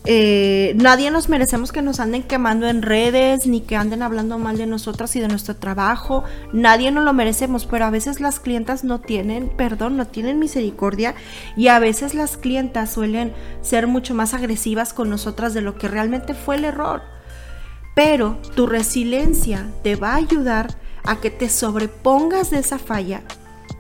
Eh, 0.07 0.75
nadie 0.77 1.11
nos 1.11 1.29
merecemos 1.29 1.73
que 1.73 1.83
nos 1.83 2.01
anden 2.01 2.23
quemando 2.23 2.69
en 2.69 2.83
redes, 2.83 3.47
ni 3.47 3.61
que 3.61 3.77
anden 3.77 4.03
hablando 4.03 4.39
mal 4.39 4.57
de 4.57 4.67
nosotras 4.67 5.17
y 5.17 5.21
de 5.21 5.29
nuestro 5.29 5.57
trabajo. 5.57 6.25
Nadie 6.53 6.91
nos 6.93 7.05
lo 7.05 7.13
merecemos, 7.13 7.67
pero 7.67 7.85
a 7.85 7.91
veces 7.91 8.21
las 8.21 8.41
clientas 8.41 8.85
no 8.85 9.01
tienen 9.01 9.49
perdón, 9.49 9.97
no 9.97 10.07
tienen 10.07 10.39
misericordia 10.39 11.15
y 11.57 11.69
a 11.69 11.79
veces 11.79 12.15
las 12.15 12.37
clientas 12.37 12.93
suelen 12.93 13.33
ser 13.63 13.87
mucho 13.87 14.15
más 14.15 14.33
agresivas 14.33 14.93
con 14.93 15.11
nosotras 15.11 15.55
de 15.55 15.61
lo 15.61 15.77
que 15.77 15.89
realmente 15.89 16.35
fue 16.35 16.57
el 16.57 16.65
error 16.65 17.03
pero 17.97 18.37
tu 18.55 18.67
resiliencia 18.67 19.67
te 19.83 19.97
va 19.97 20.13
a 20.13 20.17
ayudar 20.17 20.77
a 21.03 21.17
que 21.17 21.31
te 21.31 21.49
sobrepongas 21.49 22.51
de 22.51 22.59
esa 22.59 22.79
falla 22.79 23.23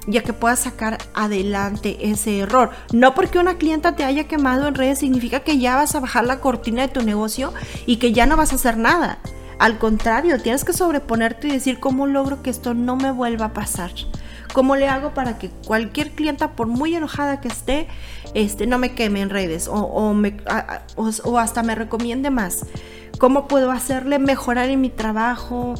y 0.06 0.18
a 0.18 0.22
que 0.22 0.32
puedas 0.32 0.60
sacar 0.60 0.98
adelante 1.14 1.96
ese 2.00 2.40
error. 2.40 2.70
No 2.92 3.14
porque 3.14 3.38
una 3.38 3.58
clienta 3.58 3.96
te 3.96 4.04
haya 4.04 4.28
quemado 4.28 4.68
en 4.68 4.74
redes 4.74 5.00
significa 5.00 5.40
que 5.40 5.58
ya 5.58 5.76
vas 5.76 5.94
a 5.94 6.00
bajar 6.00 6.24
la 6.24 6.40
cortina 6.40 6.82
de 6.82 6.88
tu 6.88 7.02
negocio 7.02 7.52
y 7.86 7.96
que 7.96 8.12
ya 8.12 8.26
no 8.26 8.36
vas 8.36 8.52
a 8.52 8.56
hacer 8.56 8.76
nada. 8.76 9.18
Al 9.58 9.78
contrario, 9.78 10.40
tienes 10.40 10.64
que 10.64 10.72
sobreponerte 10.72 11.48
y 11.48 11.52
decir 11.52 11.80
cómo 11.80 12.06
logro 12.06 12.42
que 12.42 12.50
esto 12.50 12.74
no 12.74 12.96
me 12.96 13.10
vuelva 13.10 13.46
a 13.46 13.52
pasar. 13.52 13.90
¿Cómo 14.52 14.76
le 14.76 14.88
hago 14.88 15.12
para 15.12 15.38
que 15.38 15.50
cualquier 15.50 16.12
clienta, 16.12 16.52
por 16.52 16.66
muy 16.66 16.94
enojada 16.94 17.40
que 17.40 17.48
esté, 17.48 17.88
este, 18.34 18.66
no 18.66 18.78
me 18.78 18.94
queme 18.94 19.20
en 19.20 19.30
redes 19.30 19.68
o, 19.70 20.14
me, 20.14 20.36
o 20.96 21.38
hasta 21.38 21.62
me 21.62 21.74
recomiende 21.74 22.30
más? 22.30 22.64
cómo 23.18 23.48
puedo 23.48 23.70
hacerle 23.70 24.18
mejorar 24.18 24.68
en 24.68 24.80
mi 24.80 24.90
trabajo, 24.90 25.74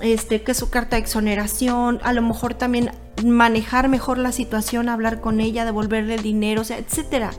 este, 0.00 0.42
que 0.42 0.54
su 0.54 0.70
carta 0.70 0.96
de 0.96 1.02
exoneración, 1.02 2.00
a 2.02 2.12
lo 2.12 2.22
mejor 2.22 2.54
también 2.54 2.90
manejar 3.24 3.88
mejor 3.88 4.18
la 4.18 4.32
situación, 4.32 4.88
hablar 4.88 5.20
con 5.20 5.40
ella, 5.40 5.64
devolverle 5.64 6.16
el 6.16 6.22
dinero, 6.22 6.62
etcétera. 6.62 7.30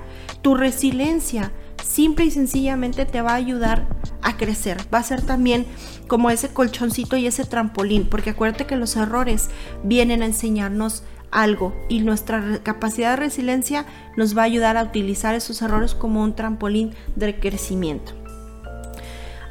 Tu 0.42 0.56
resiliencia 0.56 1.52
simple 1.84 2.26
y 2.26 2.32
sencillamente 2.32 3.06
te 3.06 3.22
va 3.22 3.32
a 3.32 3.36
ayudar 3.36 3.88
a 4.22 4.38
crecer. 4.38 4.78
Va 4.94 5.00
a 5.00 5.04
ser 5.04 5.22
también 5.22 5.66
como 6.08 6.30
ese 6.30 6.50
colchoncito 6.50 7.18
y 7.18 7.28
ese 7.28 7.46
trampolín, 7.46 8.08
porque 8.10 8.32
acuérdate 8.32 8.66
que 8.66 8.76
los 8.76 8.96
errores 8.96 9.50
vienen 9.84 10.22
a 10.22 10.26
enseñarnos 10.26 11.04
algo 11.32 11.76
y 11.90 12.00
nuestra 12.00 12.60
capacidad 12.64 13.12
de 13.12 13.18
resiliencia 13.18 13.86
nos 14.16 14.38
va 14.38 14.44
a 14.44 14.46
ayudar 14.46 14.78
a 14.78 14.84
utilizar 14.84 15.36
esos 15.36 15.62
errores 15.62 15.94
como 15.94 16.24
un 16.24 16.36
trampolín 16.36 16.94
de 17.16 17.40
crecimiento. 17.40 18.14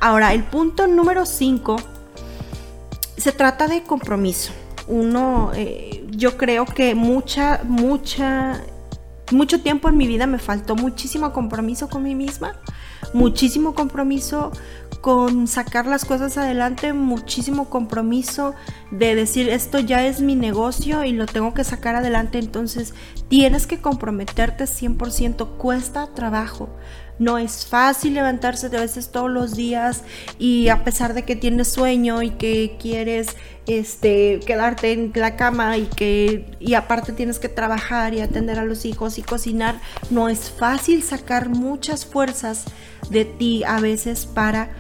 Ahora, 0.01 0.33
el 0.33 0.45
punto 0.45 0.87
número 0.87 1.27
5 1.27 1.77
se 3.17 3.33
trata 3.33 3.69
de 3.69 3.83
compromiso. 3.83 4.53
Uno, 4.87 5.53
eh, 5.55 6.05
yo 6.11 6.37
creo 6.37 6.67
que 6.67 6.95
mucha, 6.95 7.63
mucha, 7.65 8.61
mucho 9.31 9.61
tiempo 9.61 9.89
en 9.89 9.97
mi 9.97 10.07
vida 10.07 10.27
me 10.27 10.39
faltó 10.39 10.77
muchísimo 10.77 11.33
compromiso 11.33 11.89
con 11.89 12.03
mí 12.03 12.15
misma, 12.15 12.57
muchísimo 13.15 13.75
compromiso 13.75 14.53
con 15.01 15.49
sacar 15.49 15.87
las 15.87 16.05
cosas 16.05 16.39
adelante, 16.39 16.93
muchísimo 16.93 17.69
compromiso 17.69 18.55
de 18.91 19.15
decir 19.15 19.51
esto 19.51 19.79
ya 19.79 20.07
es 20.07 20.21
mi 20.21 20.35
negocio 20.35 21.05
y 21.05 21.13
lo 21.13 21.27
tengo 21.27 21.53
que 21.53 21.63
sacar 21.63 21.95
adelante, 21.95 22.39
entonces 22.39 22.95
tienes 23.29 23.67
que 23.67 23.81
comprometerte 23.83 24.65
100%, 24.65 25.57
cuesta 25.59 26.09
trabajo. 26.15 26.71
No 27.19 27.39
es 27.39 27.67
fácil 27.67 28.15
levantarse 28.15 28.69
de 28.69 28.79
veces 28.79 29.11
todos 29.11 29.31
los 29.31 29.55
días 29.55 30.03
y 30.39 30.69
a 30.69 30.83
pesar 30.83 31.15
de 31.15 31.23
que 31.23 31.37
tienes 31.37 31.69
sueño 31.69 32.23
y 32.23 32.31
que 32.31 32.77
quieres 32.81 33.29
este 33.67 34.41
quedarte 34.45 34.93
en 34.93 35.13
la 35.15 35.37
cama 35.37 35.79
y 35.79 35.87
que 35.87 36.45
y 36.59 36.75
aparte 36.75 37.13
tienes 37.13 37.39
que 37.39 37.49
trabajar 37.49 38.15
y 38.15 38.21
atender 38.21 38.59
a 38.59 38.65
los 38.65 38.85
hijos 38.85 39.19
y 39.19 39.23
cocinar, 39.23 39.81
no 40.11 40.29
es 40.29 40.51
fácil 40.51 41.03
sacar 41.03 41.49
muchas 41.49 42.05
fuerzas 42.05 42.65
de 43.11 43.25
ti 43.25 43.63
a 43.65 43.81
veces 43.81 44.27
para 44.27 44.71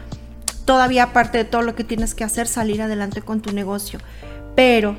todavía 0.65 1.05
aparte 1.05 1.39
de 1.39 1.45
todo 1.45 1.63
lo 1.63 1.75
que 1.75 1.85
tienes 1.85 2.15
que 2.15 2.25
hacer, 2.25 2.49
salir 2.49 2.83
adelante 2.83 3.23
con 3.23 3.41
tu 3.43 3.53
negocio. 3.53 4.01
Pero 4.57 4.97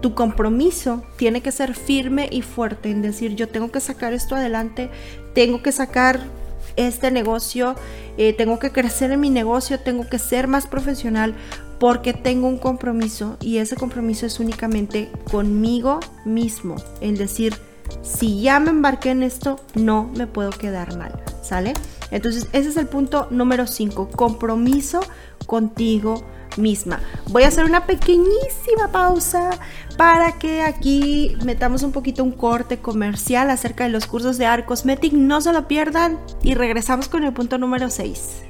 tu 0.00 0.14
compromiso 0.14 1.02
tiene 1.16 1.40
que 1.40 1.52
ser 1.52 1.74
firme 1.74 2.28
y 2.30 2.42
fuerte 2.42 2.90
en 2.90 3.02
decir, 3.02 3.34
yo 3.34 3.48
tengo 3.48 3.70
que 3.70 3.80
sacar 3.80 4.12
esto 4.12 4.36
adelante, 4.36 4.90
tengo 5.34 5.62
que 5.62 5.72
sacar 5.72 6.20
este 6.78 7.10
negocio, 7.10 7.74
eh, 8.16 8.32
tengo 8.32 8.58
que 8.58 8.70
crecer 8.70 9.10
en 9.12 9.20
mi 9.20 9.30
negocio, 9.30 9.78
tengo 9.80 10.08
que 10.08 10.18
ser 10.18 10.48
más 10.48 10.66
profesional 10.66 11.34
porque 11.78 12.12
tengo 12.12 12.48
un 12.48 12.58
compromiso 12.58 13.36
y 13.40 13.58
ese 13.58 13.76
compromiso 13.76 14.26
es 14.26 14.40
únicamente 14.40 15.10
conmigo 15.30 16.00
mismo. 16.24 16.76
En 17.00 17.14
decir, 17.14 17.54
si 18.02 18.40
ya 18.40 18.60
me 18.60 18.70
embarqué 18.70 19.10
en 19.10 19.22
esto, 19.22 19.60
no 19.74 20.10
me 20.16 20.26
puedo 20.26 20.50
quedar 20.50 20.96
mal, 20.96 21.12
¿sale? 21.42 21.74
Entonces, 22.10 22.48
ese 22.52 22.70
es 22.70 22.76
el 22.76 22.86
punto 22.86 23.28
número 23.30 23.66
5, 23.66 24.10
compromiso 24.10 25.00
contigo 25.46 26.24
misma. 26.58 27.00
Voy 27.28 27.44
a 27.44 27.48
hacer 27.48 27.64
una 27.64 27.86
pequeñísima 27.86 28.88
pausa 28.92 29.50
para 29.96 30.32
que 30.32 30.62
aquí 30.62 31.36
metamos 31.44 31.82
un 31.82 31.92
poquito 31.92 32.22
un 32.22 32.32
corte 32.32 32.78
comercial 32.78 33.50
acerca 33.50 33.84
de 33.84 33.90
los 33.90 34.06
cursos 34.06 34.38
de 34.38 34.46
Art 34.46 34.66
Cosmetic. 34.66 35.12
No 35.12 35.40
se 35.40 35.52
lo 35.52 35.66
pierdan 35.68 36.18
y 36.42 36.54
regresamos 36.54 37.08
con 37.08 37.24
el 37.24 37.32
punto 37.32 37.58
número 37.58 37.90
6. 37.90 38.42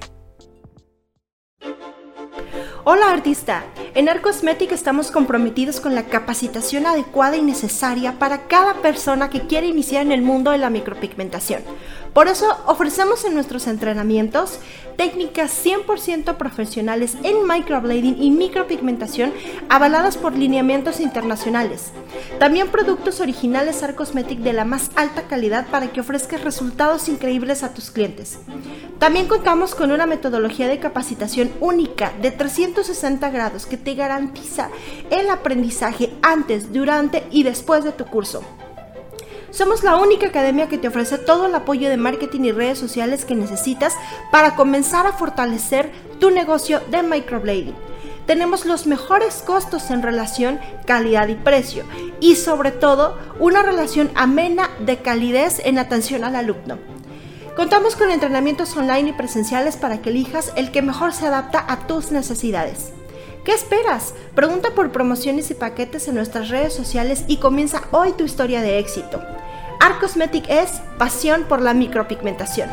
Hola 2.91 3.11
artista, 3.11 3.65
en 3.95 4.09
Art 4.09 4.23
Cosmetic 4.23 4.73
estamos 4.73 5.11
comprometidos 5.11 5.79
con 5.79 5.95
la 5.95 6.05
capacitación 6.05 6.87
adecuada 6.87 7.37
y 7.37 7.43
necesaria 7.43 8.19
para 8.19 8.47
cada 8.49 8.81
persona 8.81 9.29
que 9.29 9.43
quiere 9.43 9.67
iniciar 9.67 10.01
en 10.07 10.13
el 10.13 10.23
mundo 10.23 10.53
de 10.53 10.59
la 10.59 10.71
micropigmentación. 10.71 11.61
Por 12.13 12.29
eso 12.29 12.57
ofrecemos 12.67 13.25
en 13.25 13.35
nuestros 13.35 13.67
entrenamientos 13.67 14.59
técnicas 14.97 15.65
100% 15.65 16.37
profesionales 16.37 17.17
en 17.23 17.47
microblading 17.47 18.21
y 18.21 18.31
micropigmentación 18.31 19.33
avaladas 19.69 20.17
por 20.17 20.37
lineamientos 20.37 20.99
internacionales. 20.99 21.93
También 22.41 22.69
productos 22.69 23.21
originales 23.21 23.83
Art 23.83 23.95
Cosmetic 23.95 24.41
de 24.41 24.53
la 24.53 24.65
más 24.65 24.91
alta 24.97 25.23
calidad 25.23 25.67
para 25.69 25.93
que 25.93 26.01
ofrezcas 26.01 26.43
resultados 26.43 27.09
increíbles 27.09 27.63
a 27.63 27.73
tus 27.73 27.91
clientes. 27.91 28.39
También 28.99 29.29
contamos 29.29 29.77
con 29.77 29.93
una 29.93 30.07
metodología 30.07 30.67
de 30.67 30.81
capacitación 30.81 31.53
única 31.61 32.13
de 32.21 32.33
360 32.33 33.31
grados 33.31 33.67
que 33.67 33.77
te 33.77 33.95
garantiza 33.95 34.71
el 35.11 35.31
aprendizaje 35.31 36.13
antes, 36.23 36.73
durante 36.73 37.25
y 37.31 37.45
después 37.45 37.85
de 37.85 37.93
tu 37.93 38.05
curso. 38.05 38.43
Somos 39.51 39.83
la 39.83 39.97
única 39.97 40.27
academia 40.27 40.69
que 40.69 40.77
te 40.77 40.89
ofrece 40.89 41.17
todo 41.17 41.47
el 41.47 41.55
apoyo 41.55 41.89
de 41.89 41.97
marketing 41.97 42.43
y 42.43 42.53
redes 42.53 42.79
sociales 42.79 43.25
que 43.25 43.35
necesitas 43.35 43.97
para 44.31 44.55
comenzar 44.55 45.07
a 45.07 45.13
fortalecer 45.13 45.91
tu 46.21 46.31
negocio 46.31 46.81
de 46.91 47.03
microblading. 47.03 47.75
Tenemos 48.27 48.67
los 48.67 48.87
mejores 48.87 49.43
costos 49.47 49.91
en 49.91 50.03
relación 50.03 50.61
calidad 50.85 51.29
y 51.29 51.35
precio 51.35 51.85
y 52.21 52.37
sobre 52.37 52.73
todo 52.73 53.17
una 53.41 53.63
relación 53.63 54.11
amena 54.15 54.69
de 54.81 54.99
calidez 54.99 55.63
en 55.65 55.79
atención 55.79 56.25
al 56.25 56.37
alumno. 56.37 56.79
Contamos 57.57 57.97
con 57.97 58.11
entrenamientos 58.11 58.77
online 58.77 59.09
y 59.09 59.13
presenciales 59.15 59.77
para 59.77 60.03
que 60.03 60.11
elijas 60.11 60.53
el 60.57 60.71
que 60.71 60.83
mejor 60.83 61.15
se 61.15 61.27
adapta 61.27 61.65
a 61.67 61.87
tus 61.87 62.13
necesidades. 62.13 62.93
¿Qué 63.49 63.55
esperas? 63.55 64.13
Pregunta 64.35 64.75
por 64.75 64.93
promociones 64.93 65.51
y 65.51 65.55
paquetes 65.55 66.07
en 66.07 66.17
nuestras 66.17 66.51
redes 66.51 66.75
sociales 66.75 67.25
y 67.29 67.39
comienza 67.39 67.81
hoy 67.93 68.13
tu 68.13 68.25
historia 68.25 68.61
de 68.61 68.79
éxito. 68.79 69.23
Art 69.81 69.99
Cosmetic 70.01 70.45
es 70.51 70.83
pasión 70.99 71.45
por 71.45 71.63
la 71.63 71.73
micropigmentación. 71.73 72.69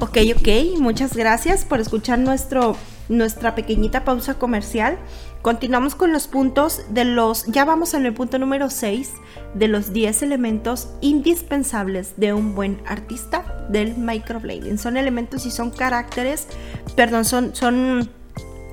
Ok, 0.00 0.18
ok, 0.36 0.80
muchas 0.80 1.14
gracias 1.14 1.64
por 1.64 1.78
escuchar 1.78 2.18
nuestro, 2.18 2.76
nuestra 3.08 3.54
pequeñita 3.54 4.04
pausa 4.04 4.34
comercial. 4.34 4.98
Continuamos 5.42 5.94
con 5.94 6.12
los 6.12 6.26
puntos 6.26 6.82
de 6.90 7.04
los, 7.04 7.46
ya 7.46 7.64
vamos 7.64 7.94
en 7.94 8.04
el 8.04 8.12
punto 8.12 8.38
número 8.40 8.70
6 8.70 9.12
de 9.54 9.68
los 9.68 9.92
10 9.92 10.22
elementos 10.22 10.88
indispensables 11.00 12.14
de 12.16 12.32
un 12.32 12.56
buen 12.56 12.80
artista 12.86 13.66
del 13.68 13.96
microblading. 13.96 14.78
Son 14.78 14.96
elementos 14.96 15.46
y 15.46 15.52
son 15.52 15.70
caracteres, 15.70 16.48
perdón, 16.96 17.24
son, 17.24 17.54
son 17.54 18.10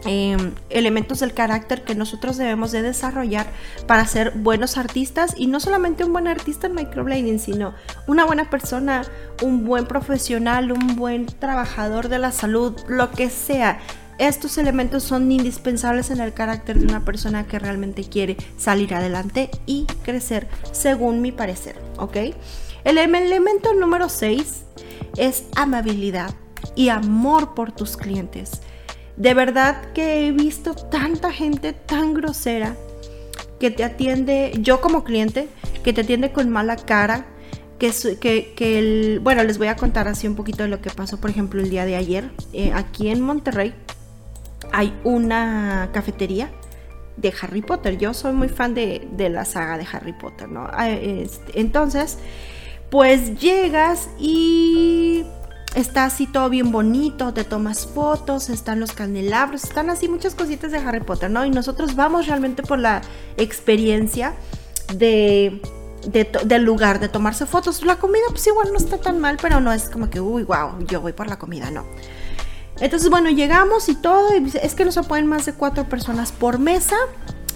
em, 0.05 0.53
elementos 0.71 1.19
del 1.19 1.35
carácter 1.35 1.83
que 1.83 1.93
nosotros 1.93 2.35
debemos 2.35 2.71
de 2.71 2.81
desarrollar 2.81 3.45
para 3.85 4.07
ser 4.07 4.31
buenos 4.31 4.77
artistas 4.77 5.35
y 5.37 5.45
no 5.45 5.59
solamente 5.59 6.03
un 6.03 6.13
buen 6.13 6.27
artista 6.27 6.65
en 6.65 6.73
microblading, 6.73 7.39
sino 7.39 7.75
una 8.07 8.25
buena 8.25 8.49
persona, 8.49 9.03
un 9.43 9.65
buen 9.65 9.85
profesional, 9.85 10.71
un 10.71 10.95
buen 10.95 11.27
trabajador 11.27 12.09
de 12.09 12.17
la 12.17 12.31
salud, 12.31 12.73
lo 12.87 13.11
que 13.11 13.29
sea 13.29 13.79
estos 14.17 14.57
elementos 14.57 15.03
son 15.03 15.31
indispensables 15.31 16.09
en 16.09 16.19
el 16.19 16.33
carácter 16.33 16.79
de 16.79 16.85
una 16.85 17.03
persona 17.03 17.47
que 17.47 17.59
realmente 17.59 18.03
quiere 18.03 18.37
salir 18.57 18.93
adelante 18.93 19.49
y 19.65 19.85
crecer, 20.03 20.47
según 20.71 21.21
mi 21.21 21.31
parecer, 21.31 21.75
¿ok? 21.97 22.17
El 22.83 22.97
elemento 22.97 23.73
número 23.73 24.09
6 24.09 24.63
es 25.17 25.45
amabilidad 25.55 26.33
y 26.75 26.89
amor 26.89 27.53
por 27.55 27.71
tus 27.71 27.97
clientes. 27.97 28.61
De 29.17 29.33
verdad 29.33 29.91
que 29.93 30.27
he 30.27 30.31
visto 30.31 30.75
tanta 30.75 31.31
gente 31.31 31.73
tan 31.73 32.13
grosera 32.13 32.75
que 33.59 33.71
te 33.71 33.83
atiende, 33.83 34.53
yo 34.59 34.81
como 34.81 35.03
cliente, 35.03 35.47
que 35.83 35.93
te 35.93 36.01
atiende 36.01 36.31
con 36.31 36.49
mala 36.49 36.75
cara, 36.75 37.25
que, 37.79 38.53
que, 38.55 38.79
el, 38.79 39.19
bueno, 39.19 39.43
les 39.43 39.57
voy 39.57 39.67
a 39.67 39.75
contar 39.75 40.07
así 40.07 40.27
un 40.27 40.35
poquito 40.35 40.63
de 40.63 40.69
lo 40.69 40.81
que 40.81 40.89
pasó, 40.89 41.19
por 41.19 41.29
ejemplo, 41.29 41.61
el 41.61 41.69
día 41.69 41.85
de 41.85 41.95
ayer, 41.95 42.31
eh, 42.53 42.71
aquí 42.73 43.09
en 43.09 43.21
Monterrey 43.21 43.73
hay 44.75 44.93
una 45.05 45.89
cafetería 45.93 46.51
de 47.15 47.33
Harry 47.41 47.61
Potter. 47.61 47.97
Yo 47.97 48.13
soy 48.13 48.33
muy 48.33 48.49
fan 48.49 48.73
de, 48.73 49.07
la 49.31 49.45
saga 49.45 49.77
de 49.77 49.87
Harry 49.89 50.11
Potter, 50.11 50.49
¿no? 50.49 50.67
Ah, 50.69 50.89
este, 50.89 51.61
entonces, 51.61 52.17
pues 52.91 53.39
llegas 53.39 54.09
y 54.19 55.25
está 55.75 56.03
así 56.03 56.27
todo 56.27 56.49
bien 56.49 56.73
bonito, 56.73 57.33
te 57.33 57.45
tomas 57.45 57.87
fotos, 57.87 58.49
están 58.49 58.81
los 58.81 58.91
candelabros, 58.91 59.63
están 59.63 59.89
así 59.89 60.09
muchas 60.09 60.35
cositas 60.35 60.73
de 60.73 60.79
Harry 60.79 60.99
Potter, 60.99 61.31
¿no? 61.31 61.45
Y 61.45 61.51
nosotros 61.51 61.95
vamos 61.95 62.27
realmente 62.27 62.61
por 62.61 62.77
la 62.77 63.01
experiencia 63.37 64.33
de, 64.93 65.61
del 66.45 66.63
lugar, 66.63 66.99
de 66.99 67.07
tomarse 67.07 67.45
fotos. 67.45 67.81
La 67.85 67.95
comida 67.95 68.25
pues 68.29 68.45
igual 68.47 68.73
no 68.73 68.77
está 68.77 68.97
tan 68.97 69.19
mal, 69.19 69.37
pero 69.41 69.61
no 69.61 69.71
es 69.71 69.87
como 69.87 70.09
que, 70.09 70.19
uy, 70.19 70.43
wow, 70.43 70.85
yo 70.85 70.99
voy 70.99 71.13
por 71.13 71.27
la 71.27 71.39
comida, 71.39 71.71
no. 71.71 71.85
Entonces, 72.79 73.09
bueno, 73.09 73.29
llegamos 73.29 73.89
y 73.89 73.95
todo, 73.95 74.35
y 74.35 74.51
es 74.61 74.75
que 74.75 74.85
no 74.85 74.91
se 74.91 75.03
pueden 75.03 75.27
más 75.27 75.45
de 75.45 75.53
cuatro 75.53 75.87
personas 75.87 76.31
por 76.31 76.59
mesa, 76.59 76.97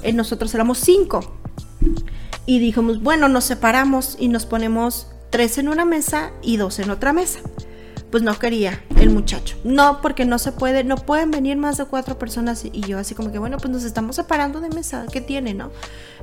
y 0.04 0.14
nosotros 0.14 0.54
éramos 0.56 0.78
cinco. 0.80 1.40
Y 2.46 2.60
dijimos, 2.60 3.02
bueno, 3.02 3.28
nos 3.28 3.44
separamos 3.44 4.16
y 4.20 4.30
nos 4.30 4.46
ponemos 4.46 5.08
tres 5.30 5.58
en 5.58 5.70
una 5.70 5.86
mesa 5.86 6.32
y 6.42 6.58
dos 6.58 6.80
en 6.80 6.90
otra 6.90 7.14
mesa 7.14 7.42
pues 8.12 8.24
no 8.24 8.38
quería 8.38 8.84
el 9.00 9.12
muchacho. 9.12 9.58
No, 9.64 10.02
porque 10.02 10.26
no 10.26 10.40
se 10.40 10.52
puede, 10.52 10.84
no 10.84 10.98
pueden 10.98 11.32
venir 11.32 11.58
más 11.58 11.78
de 11.78 11.86
cuatro 11.86 12.18
personas 12.18 12.66
y 12.66 12.82
yo 12.82 12.98
así 12.98 13.14
como 13.14 13.32
que, 13.32 13.40
bueno, 13.40 13.58
pues 13.58 13.70
nos 13.70 13.84
estamos 13.84 14.16
separando 14.16 14.62
de 14.62 14.70
mesa, 14.70 15.06
¿qué 15.12 15.22
tiene, 15.22 15.54
no? 15.54 15.72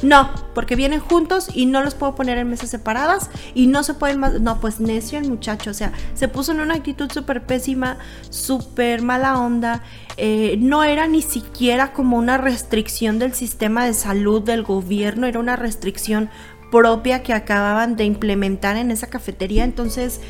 No, 0.02 0.30
porque 0.54 0.74
vienen 0.76 1.00
juntos 1.00 1.48
y 1.54 1.66
no 1.66 1.82
los 1.82 1.94
puedo 1.94 2.14
poner 2.14 2.38
en 2.38 2.48
mesas 2.48 2.70
separadas 2.70 3.30
y 3.54 3.68
no 3.68 3.82
se 3.82 3.94
pueden 3.94 4.18
más, 4.18 4.40
no, 4.40 4.60
pues 4.60 4.80
necio 4.80 5.18
el 5.18 5.28
muchacho, 5.28 5.70
o 5.70 5.74
sea, 5.74 5.92
se 6.14 6.28
puso 6.28 6.52
en 6.52 6.60
una 6.60 6.74
actitud 6.74 7.10
súper 7.10 7.46
pésima, 7.46 7.98
súper 8.30 9.02
mala 9.02 9.38
onda, 9.38 9.82
eh, 10.16 10.56
no 10.58 10.82
era 10.82 11.06
ni 11.06 11.22
siquiera 11.22 11.92
como 11.92 12.16
una 12.16 12.36
restricción 12.36 13.18
del 13.18 13.32
sistema 13.32 13.86
de 13.86 13.94
salud 13.94 14.42
del 14.42 14.64
gobierno, 14.64 15.26
era 15.26 15.38
una 15.38 15.56
restricción 15.56 16.30
propia 16.72 17.22
que 17.22 17.32
acababan 17.32 17.96
de 17.96 18.04
implementar 18.04 18.76
en 18.76 18.90
esa 18.90 19.06
cafetería, 19.06 19.62
entonces... 19.62 20.20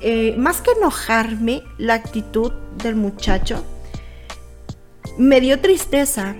Eh, 0.00 0.34
más 0.36 0.60
que 0.60 0.72
enojarme 0.72 1.62
la 1.78 1.94
actitud 1.94 2.52
del 2.82 2.96
muchacho, 2.96 3.64
me 5.18 5.40
dio 5.40 5.60
tristeza 5.60 6.36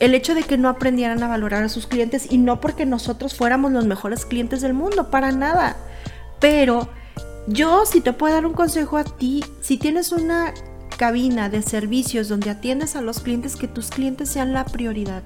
el 0.00 0.14
hecho 0.14 0.34
de 0.34 0.42
que 0.42 0.58
no 0.58 0.68
aprendieran 0.68 1.22
a 1.22 1.28
valorar 1.28 1.64
a 1.64 1.68
sus 1.68 1.86
clientes 1.86 2.30
y 2.30 2.38
no 2.38 2.60
porque 2.60 2.86
nosotros 2.86 3.34
fuéramos 3.34 3.72
los 3.72 3.86
mejores 3.86 4.26
clientes 4.26 4.60
del 4.60 4.74
mundo, 4.74 5.10
para 5.10 5.32
nada. 5.32 5.76
Pero 6.40 6.88
yo, 7.46 7.84
si 7.86 8.00
te 8.00 8.12
puedo 8.12 8.34
dar 8.34 8.46
un 8.46 8.52
consejo 8.52 8.96
a 8.96 9.04
ti, 9.04 9.44
si 9.60 9.76
tienes 9.76 10.12
una 10.12 10.52
cabina 10.98 11.48
de 11.48 11.62
servicios 11.62 12.28
donde 12.28 12.50
atiendes 12.50 12.96
a 12.96 13.00
los 13.00 13.20
clientes, 13.20 13.56
que 13.56 13.68
tus 13.68 13.90
clientes 13.90 14.28
sean 14.28 14.52
la 14.52 14.64
prioridad. 14.64 15.22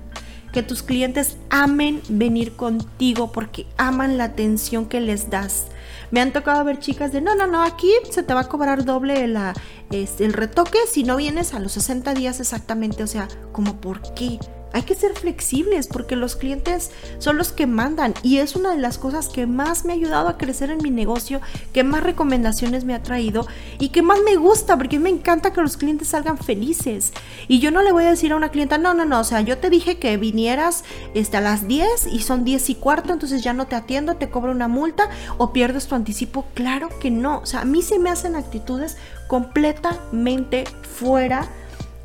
Que 0.52 0.62
tus 0.62 0.82
clientes 0.82 1.36
amen 1.50 2.02
venir 2.08 2.56
contigo 2.56 3.32
porque 3.32 3.66
aman 3.78 4.18
la 4.18 4.24
atención 4.24 4.86
que 4.86 5.00
les 5.00 5.30
das. 5.30 5.66
Me 6.10 6.20
han 6.20 6.32
tocado 6.32 6.62
ver 6.64 6.78
chicas 6.78 7.10
de, 7.10 7.22
no, 7.22 7.34
no, 7.34 7.46
no, 7.46 7.62
aquí 7.62 7.90
se 8.10 8.22
te 8.22 8.34
va 8.34 8.40
a 8.40 8.48
cobrar 8.48 8.84
doble 8.84 9.26
la, 9.28 9.54
este, 9.90 10.26
el 10.26 10.34
retoque 10.34 10.78
si 10.86 11.04
no 11.04 11.16
vienes 11.16 11.54
a 11.54 11.58
los 11.58 11.72
60 11.72 12.12
días 12.14 12.38
exactamente. 12.38 13.02
O 13.02 13.06
sea, 13.06 13.28
como 13.52 13.80
por 13.80 14.02
qué? 14.14 14.38
Hay 14.72 14.82
que 14.82 14.94
ser 14.94 15.14
flexibles 15.14 15.86
porque 15.86 16.16
los 16.16 16.36
clientes 16.36 16.90
son 17.18 17.36
los 17.36 17.52
que 17.52 17.66
mandan 17.66 18.14
y 18.22 18.38
es 18.38 18.56
una 18.56 18.72
de 18.72 18.78
las 18.78 18.98
cosas 18.98 19.28
que 19.28 19.46
más 19.46 19.84
me 19.84 19.92
ha 19.92 19.96
ayudado 19.96 20.28
a 20.28 20.38
crecer 20.38 20.70
en 20.70 20.82
mi 20.82 20.90
negocio, 20.90 21.40
que 21.72 21.84
más 21.84 22.02
recomendaciones 22.02 22.84
me 22.84 22.94
ha 22.94 23.02
traído 23.02 23.46
y 23.78 23.90
que 23.90 24.02
más 24.02 24.18
me 24.24 24.36
gusta 24.36 24.76
porque 24.76 24.98
me 24.98 25.10
encanta 25.10 25.52
que 25.52 25.60
los 25.60 25.76
clientes 25.76 26.08
salgan 26.08 26.38
felices. 26.38 27.12
Y 27.48 27.60
yo 27.60 27.70
no 27.70 27.82
le 27.82 27.92
voy 27.92 28.04
a 28.04 28.10
decir 28.10 28.32
a 28.32 28.36
una 28.36 28.50
clienta, 28.50 28.78
no, 28.78 28.94
no, 28.94 29.04
no, 29.04 29.20
o 29.20 29.24
sea, 29.24 29.40
yo 29.40 29.58
te 29.58 29.70
dije 29.70 29.98
que 29.98 30.16
vinieras 30.16 30.84
este, 31.14 31.36
a 31.36 31.40
las 31.40 31.66
10 31.66 32.06
y 32.12 32.20
son 32.20 32.44
10 32.44 32.70
y 32.70 32.74
cuarto, 32.74 33.12
entonces 33.12 33.42
ya 33.42 33.52
no 33.52 33.66
te 33.66 33.76
atiendo, 33.76 34.16
te 34.16 34.30
cobro 34.30 34.52
una 34.52 34.68
multa 34.68 35.08
o 35.38 35.52
pierdes 35.52 35.86
tu 35.86 35.94
anticipo. 35.94 36.46
Claro 36.54 36.88
que 37.00 37.10
no, 37.10 37.38
o 37.38 37.46
sea, 37.46 37.60
a 37.60 37.64
mí 37.64 37.82
se 37.82 37.98
me 37.98 38.10
hacen 38.10 38.36
actitudes 38.36 38.96
completamente 39.28 40.64
fuera 40.82 41.48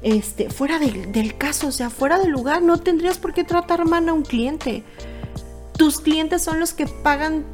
este, 0.01 0.49
fuera 0.49 0.79
del 0.79 1.37
caso, 1.37 1.67
o 1.67 1.71
sea, 1.71 1.89
fuera 1.89 2.19
del 2.19 2.31
lugar, 2.31 2.61
no 2.61 2.77
tendrías 2.77 3.17
por 3.17 3.33
qué 3.33 3.43
tratar 3.43 3.85
mal 3.85 4.07
a 4.09 4.13
un 4.13 4.23
cliente. 4.23 4.83
Tus 5.77 5.99
clientes 5.99 6.41
son 6.41 6.59
los 6.59 6.73
que 6.73 6.87
pagan 6.87 7.45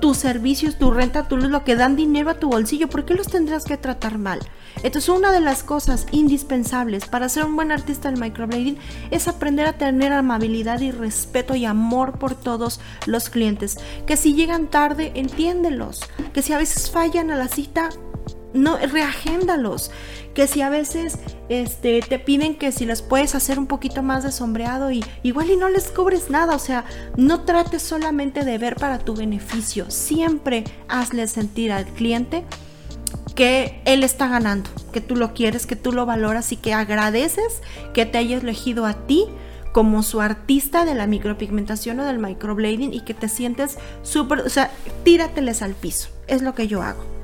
tus 0.00 0.18
servicios, 0.18 0.78
tu 0.78 0.90
renta, 0.90 1.28
tú 1.28 1.36
lo 1.36 1.64
que 1.64 1.76
dan 1.76 1.96
dinero 1.96 2.30
a 2.30 2.34
tu 2.34 2.48
bolsillo, 2.48 2.88
¿por 2.88 3.04
qué 3.04 3.14
los 3.14 3.28
tendrías 3.28 3.64
que 3.64 3.76
tratar 3.76 4.18
mal? 4.18 4.38
Entonces, 4.82 5.08
una 5.08 5.32
de 5.32 5.40
las 5.40 5.64
cosas 5.64 6.06
indispensables 6.12 7.06
para 7.06 7.28
ser 7.28 7.44
un 7.44 7.56
buen 7.56 7.72
artista 7.72 8.10
del 8.10 8.20
microblading 8.20 8.78
es 9.10 9.26
aprender 9.26 9.66
a 9.66 9.72
tener 9.72 10.12
amabilidad 10.12 10.80
y 10.80 10.92
respeto 10.92 11.56
y 11.56 11.64
amor 11.64 12.18
por 12.18 12.36
todos 12.36 12.80
los 13.06 13.28
clientes. 13.28 13.78
Que 14.06 14.16
si 14.16 14.34
llegan 14.34 14.68
tarde, 14.68 15.12
entiéndelos. 15.16 16.08
Que 16.32 16.42
si 16.42 16.52
a 16.52 16.58
veces 16.58 16.90
fallan 16.90 17.32
a 17.32 17.36
la 17.36 17.48
cita, 17.48 17.90
no 18.54 18.76
reagéndalos. 18.76 19.90
Que 20.34 20.46
si 20.46 20.60
a 20.60 20.70
veces 20.70 21.18
este, 21.48 22.00
te 22.00 22.18
piden 22.18 22.54
que 22.54 22.70
si 22.70 22.84
les 22.86 23.02
puedes 23.02 23.34
hacer 23.34 23.58
un 23.58 23.66
poquito 23.66 24.02
más 24.02 24.22
de 24.22 24.30
sombreado 24.30 24.90
y 24.92 25.04
igual 25.22 25.50
y 25.50 25.56
no 25.56 25.68
les 25.68 25.90
cobres 25.90 26.30
nada, 26.30 26.54
o 26.54 26.58
sea, 26.60 26.84
no 27.16 27.44
trates 27.44 27.82
solamente 27.82 28.44
de 28.44 28.58
ver 28.58 28.76
para 28.76 28.98
tu 28.98 29.14
beneficio, 29.14 29.90
siempre 29.90 30.64
hazle 30.88 31.26
sentir 31.26 31.72
al 31.72 31.86
cliente 31.86 32.44
que 33.34 33.80
él 33.84 34.02
está 34.02 34.28
ganando, 34.28 34.70
que 34.92 35.00
tú 35.00 35.16
lo 35.16 35.32
quieres, 35.32 35.66
que 35.66 35.76
tú 35.76 35.92
lo 35.92 36.06
valoras 36.06 36.52
y 36.52 36.56
que 36.56 36.74
agradeces 36.74 37.62
que 37.94 38.06
te 38.06 38.18
hayas 38.18 38.42
elegido 38.42 38.86
a 38.86 38.94
ti 39.06 39.26
como 39.72 40.02
su 40.02 40.20
artista 40.20 40.84
de 40.84 40.94
la 40.94 41.06
micropigmentación 41.06 42.00
o 42.00 42.04
del 42.04 42.18
microblading 42.18 42.92
y 42.92 43.02
que 43.02 43.14
te 43.14 43.28
sientes 43.28 43.78
súper, 44.02 44.40
o 44.40 44.48
sea, 44.48 44.70
tírateles 45.04 45.62
al 45.62 45.74
piso, 45.74 46.08
es 46.26 46.42
lo 46.42 46.54
que 46.54 46.66
yo 46.66 46.82
hago. 46.82 47.17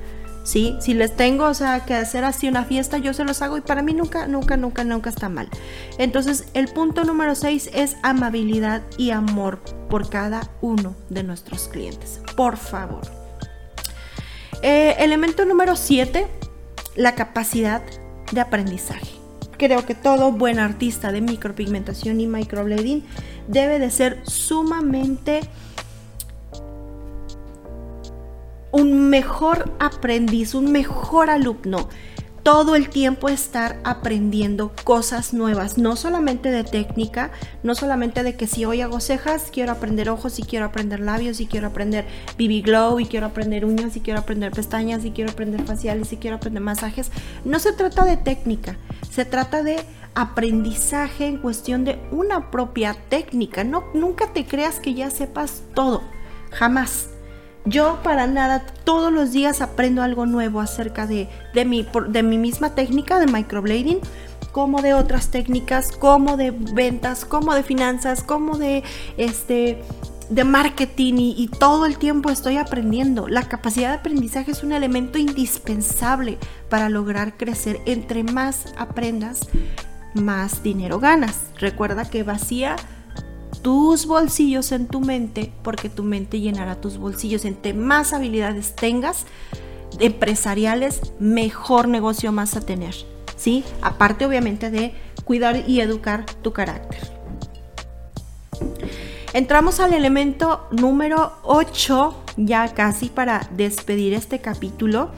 ¿Sí? 0.45 0.77
Si 0.79 0.95
les 0.95 1.17
tengo, 1.17 1.47
o 1.47 1.55
sea, 1.55 1.85
que 1.85 1.95
hacer 1.95 2.25
así 2.25 2.47
una 2.47 2.65
fiesta, 2.65 2.99
yo 2.99 3.13
se 3.13 3.25
los 3.25 3.43
hago 3.43 3.57
y 3.57 3.63
para 3.63 3.83
mí 3.83 3.95
nunca, 3.95 4.29
nunca, 4.29 4.57
nunca, 4.57 4.85
nunca 4.85 5.11
está 5.11 5.29
mal. 5.29 5.49
Entonces, 5.99 6.47
el 6.55 6.69
punto 6.69 7.03
número 7.03 7.35
6 7.35 7.71
es 7.75 7.97
amabilidad 8.03 8.83
y 8.97 9.11
amor 9.11 9.59
por 9.89 10.09
cada 10.09 10.51
uno 10.61 10.95
de 11.09 11.25
nuestros 11.25 11.67
clientes. 11.67 12.21
Por 12.37 12.57
favor. 12.57 13.03
Eh, 14.63 14.95
elemento 14.99 15.45
número 15.45 15.75
7, 15.75 16.27
la 16.95 17.15
capacidad 17.15 17.83
de 18.31 18.41
aprendizaje. 18.41 19.11
Creo 19.57 19.87
que 19.87 19.95
todo 19.95 20.33
buen 20.33 20.59
artista 20.59 21.13
de 21.13 21.21
micropigmentación 21.21 22.21
y 22.21 22.27
microblading 22.27 23.05
debe 23.47 23.79
de 23.79 23.91
ser 23.91 24.21
sumamente 24.25 25.43
un 28.75 29.09
mejor 29.09 29.73
aprendiz, 29.79 30.53
un 30.53 30.73
mejor 30.73 31.31
alumno. 31.31 31.89
Todo 32.43 32.75
el 32.75 32.91
tiempo 32.91 33.29
estar 33.29 33.79
aprendiendo 33.85 34.73
cosas 34.83 35.33
nuevas, 35.33 35.79
no 35.79 35.95
solamente 35.95 36.51
de 36.51 36.65
técnica, 36.65 37.31
no 37.63 37.77
solamente 37.77 38.25
de 38.25 38.35
que 38.35 38.49
si 38.49 38.65
hoy 38.65 38.81
hago 38.81 38.99
cejas, 38.99 39.51
quiero 39.53 39.71
aprender 39.71 40.11
ojos, 40.11 40.41
y 40.41 40.43
quiero 40.43 40.67
aprender 40.67 40.99
labios, 40.99 41.41
y 41.41 41.47
quiero 41.47 41.69
aprender 41.69 42.05
BB 42.37 42.65
Glow, 42.65 42.99
y 42.99 43.07
quiero 43.07 43.27
aprender 43.27 43.65
uñas, 43.65 43.97
y 43.97 44.01
quiero 44.01 44.19
aprender 44.19 44.51
pestañas, 44.51 45.05
y 45.05 45.13
quiero 45.13 45.31
aprender 45.31 45.63
faciales, 45.65 46.13
y 46.13 46.17
quiero 46.17 46.37
aprender 46.37 46.63
masajes. 46.63 47.13
No 47.45 47.61
se 47.61 47.73
trata 47.73 48.05
de 48.05 48.17
técnica, 48.17 48.77
se 49.09 49.25
trata 49.25 49.63
de 49.63 49.77
aprendizaje 50.17 51.29
en 51.29 51.39
cuestión 51.39 51.85
de 51.85 52.01
una 52.11 52.51
propia 52.51 52.97
técnica. 53.09 53.63
No, 53.63 53.85
nunca 53.95 54.33
te 54.33 54.45
creas 54.45 54.81
que 54.81 54.95
ya 54.95 55.11
sepas 55.11 55.63
todo, 55.75 56.03
jamás. 56.51 57.14
Yo 57.67 58.01
para 58.03 58.27
nada 58.27 58.63
todos 58.85 59.11
los 59.13 59.33
días 59.33 59.63
aprendo 59.63 60.03
algo 60.03 60.27
nuevo 60.27 60.61
acerca 60.61 61.07
de, 61.07 61.29
de, 61.55 61.65
mi, 61.65 61.87
de 62.09 62.23
mi 62.23 62.37
misma 62.37 62.75
técnica 62.75 63.19
de 63.19 63.27
microblading, 63.27 64.01
como 64.53 64.83
de 64.83 64.93
otras 64.95 65.29
técnicas, 65.31 65.91
como 65.91 66.37
de 66.37 66.51
ventas, 66.51 67.25
como 67.25 67.55
de 67.55 67.63
finanzas, 67.63 68.23
como 68.23 68.59
de 68.59 68.83
este 69.17 69.83
de 70.31 70.43
marketing 70.43 71.15
y, 71.19 71.35
y, 71.37 71.49
todo 71.49 71.85
el 71.85 71.99
tiempo 71.99 72.31
estoy 72.31 72.57
aprendiendo. 72.57 73.29
La 73.29 73.43
capacidad 73.43 73.91
de 73.91 73.97
aprendizaje 73.97 74.53
es 74.53 74.63
un 74.63 74.73
elemento 74.73 75.19
indispensable 75.19 76.39
para 76.71 76.89
lograr 76.89 77.37
crecer. 77.37 77.81
Entre 77.85 78.25
más 78.25 78.73
aprendas, 78.79 79.41
más 80.15 80.63
dinero 80.63 80.99
ganas. 80.99 81.41
Recuerda 81.59 82.07
que 82.09 82.23
vacía 82.23 82.77
tus 83.65 84.05
bolsillos 84.05 84.73
en 84.73 84.87
tu 84.87 85.01
mente, 85.01 85.51
porque 85.63 85.89
tu 85.89 86.03
mente 86.03 86.39
llenará 86.39 86.83
tus 86.83 86.99
bolsillos. 86.99 87.47
Entre 87.47 87.73
más 87.73 88.13
habilidades 88.13 88.77
tengas 88.77 89.25
empresariales, 89.99 91.01
mejor 91.19 91.89
negocio 91.89 92.31
vas 92.31 92.57
a 92.57 92.61
tener. 92.61 92.95
¿sí? 93.39 93.65
Aparte, 93.81 94.27
obviamente, 94.27 94.71
de 94.71 94.93
cuidar 95.25 95.65
y 95.67 95.81
educar 95.81 96.27
tu 96.43 96.53
carácter. 96.53 97.11
Entramos 99.33 99.81
al 99.81 99.95
elemento 99.95 100.69
número 100.71 101.33
8, 101.45 102.23
ya 102.37 102.69
casi 102.75 103.07
para 103.09 103.49
despedir 103.57 104.13
este 104.13 104.41
capítulo. 104.41 105.11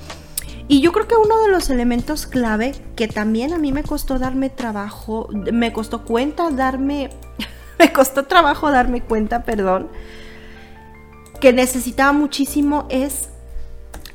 Y 0.69 0.81
yo 0.83 0.93
creo 0.93 1.09
que 1.09 1.17
uno 1.17 1.43
de 1.43 1.49
los 1.49 1.69
elementos 1.69 2.29
clave 2.29 2.77
que 2.95 3.09
también 3.09 3.53
a 3.53 3.59
mí 3.59 3.73
me 3.73 3.83
costó 3.83 4.21
darme 4.21 4.51
trabajo, 4.51 5.29
me 5.33 5.73
costó 5.73 6.05
cuenta 6.05 6.51
darme 6.51 7.11
me 7.79 7.93
costó 7.93 8.25
trabajo 8.25 8.71
darme 8.71 9.03
cuenta, 9.03 9.45
perdón, 9.45 9.89
que 11.41 11.53
necesitaba 11.53 12.13
muchísimo 12.13 12.87
es 12.89 13.29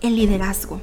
el 0.01 0.15
liderazgo. 0.15 0.81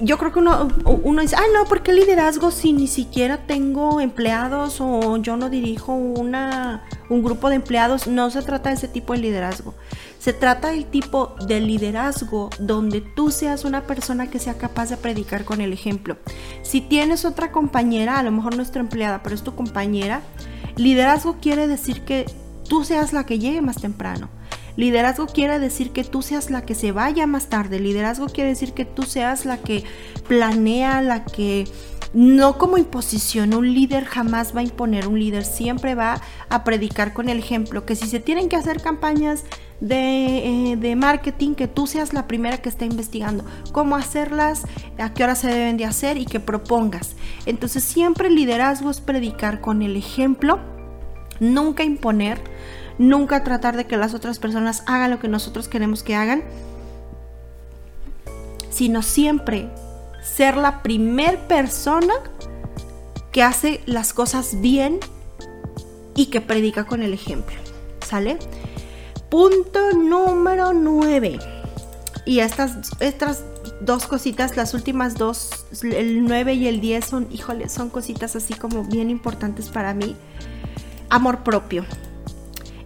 Yo 0.00 0.16
creo 0.16 0.32
que 0.32 0.38
uno, 0.38 0.68
uno 0.84 1.22
dice, 1.22 1.34
ay 1.36 1.48
no, 1.52 1.64
¿por 1.64 1.82
qué 1.82 1.92
liderazgo 1.92 2.52
si 2.52 2.72
ni 2.72 2.86
siquiera 2.86 3.38
tengo 3.48 4.00
empleados 4.00 4.80
o 4.80 5.16
yo 5.16 5.36
no 5.36 5.50
dirijo 5.50 5.92
una, 5.92 6.84
un 7.08 7.24
grupo 7.24 7.48
de 7.48 7.56
empleados? 7.56 8.06
No 8.06 8.30
se 8.30 8.42
trata 8.42 8.68
de 8.68 8.76
ese 8.76 8.86
tipo 8.86 9.12
de 9.12 9.18
liderazgo. 9.18 9.74
Se 10.20 10.32
trata 10.32 10.68
del 10.68 10.84
tipo 10.84 11.34
de 11.46 11.60
liderazgo 11.60 12.48
donde 12.60 13.00
tú 13.00 13.32
seas 13.32 13.64
una 13.64 13.88
persona 13.88 14.28
que 14.28 14.38
sea 14.38 14.54
capaz 14.54 14.90
de 14.90 14.98
predicar 14.98 15.44
con 15.44 15.60
el 15.60 15.72
ejemplo. 15.72 16.16
Si 16.62 16.80
tienes 16.80 17.24
otra 17.24 17.50
compañera, 17.50 18.20
a 18.20 18.22
lo 18.22 18.30
mejor 18.30 18.56
no 18.56 18.62
es 18.62 18.70
tu 18.70 18.78
empleada, 18.78 19.24
pero 19.24 19.34
es 19.34 19.42
tu 19.42 19.56
compañera, 19.56 20.22
Liderazgo 20.78 21.38
quiere 21.40 21.66
decir 21.66 22.02
que 22.02 22.24
tú 22.68 22.84
seas 22.84 23.12
la 23.12 23.26
que 23.26 23.40
llegue 23.40 23.60
más 23.60 23.80
temprano. 23.80 24.30
Liderazgo 24.76 25.26
quiere 25.26 25.58
decir 25.58 25.90
que 25.90 26.04
tú 26.04 26.22
seas 26.22 26.50
la 26.52 26.62
que 26.64 26.76
se 26.76 26.92
vaya 26.92 27.26
más 27.26 27.48
tarde. 27.48 27.80
Liderazgo 27.80 28.26
quiere 28.26 28.50
decir 28.50 28.74
que 28.74 28.84
tú 28.84 29.02
seas 29.02 29.44
la 29.44 29.58
que 29.58 29.82
planea, 30.28 31.02
la 31.02 31.24
que 31.24 31.66
no 32.14 32.58
como 32.58 32.78
imposición. 32.78 33.54
Un 33.54 33.72
líder 33.72 34.04
jamás 34.04 34.54
va 34.54 34.60
a 34.60 34.64
imponer. 34.64 35.08
Un 35.08 35.18
líder 35.18 35.44
siempre 35.44 35.94
va 35.94 36.20
a 36.48 36.64
predicar 36.64 37.12
con 37.12 37.28
el 37.28 37.38
ejemplo. 37.38 37.84
Que 37.84 37.96
si 37.96 38.06
se 38.06 38.20
tienen 38.20 38.48
que 38.48 38.56
hacer 38.56 38.80
campañas 38.80 39.44
de, 39.80 40.72
eh, 40.72 40.96
marketing, 40.96 41.54
que 41.54 41.68
tú 41.68 41.86
seas 41.86 42.12
la 42.12 42.26
primera 42.26 42.58
que 42.58 42.68
esté 42.68 42.84
investigando 42.84 43.44
cómo 43.72 43.96
hacerlas, 43.96 44.64
a 44.98 45.12
qué 45.12 45.24
hora 45.24 45.34
se 45.34 45.48
deben 45.48 45.76
de 45.76 45.84
hacer 45.84 46.16
y 46.16 46.24
que 46.24 46.40
propongas. 46.40 47.14
Entonces 47.46 47.84
siempre 47.84 48.28
el 48.28 48.34
liderazgo 48.34 48.90
es 48.90 49.00
predicar 49.00 49.60
con 49.60 49.82
el 49.82 49.96
ejemplo, 49.96 50.58
nunca 51.38 51.84
imponer, 51.84 52.40
nunca 52.98 53.44
tratar 53.44 53.76
de 53.76 53.86
que 53.86 53.96
las 53.96 54.14
otras 54.14 54.38
personas 54.38 54.82
hagan 54.86 55.10
lo 55.10 55.20
que 55.20 55.28
nosotros 55.28 55.68
queremos 55.68 56.02
que 56.02 56.16
hagan, 56.16 56.42
sino 58.70 59.02
siempre 59.02 59.68
ser 60.22 60.56
la 60.56 60.82
primer 60.82 61.38
persona 61.46 62.14
que 63.32 63.42
hace 63.42 63.80
las 63.86 64.12
cosas 64.12 64.60
bien 64.60 65.00
y 66.14 66.26
que 66.26 66.40
predica 66.40 66.84
con 66.84 67.02
el 67.02 67.12
ejemplo. 67.12 67.56
¿Sale? 68.06 68.38
Punto 69.30 69.92
número 69.92 70.72
9. 70.72 71.38
Y 72.24 72.40
estas, 72.40 72.90
estas 73.00 73.44
dos 73.80 74.06
cositas, 74.06 74.56
las 74.56 74.74
últimas 74.74 75.14
dos, 75.14 75.66
el 75.82 76.24
9 76.24 76.54
y 76.54 76.66
el 76.66 76.80
10 76.80 77.04
son, 77.04 77.28
híjole, 77.30 77.68
son 77.68 77.90
cositas 77.90 78.36
así 78.36 78.54
como 78.54 78.84
bien 78.84 79.10
importantes 79.10 79.68
para 79.68 79.94
mí. 79.94 80.16
Amor 81.10 81.42
propio. 81.42 81.84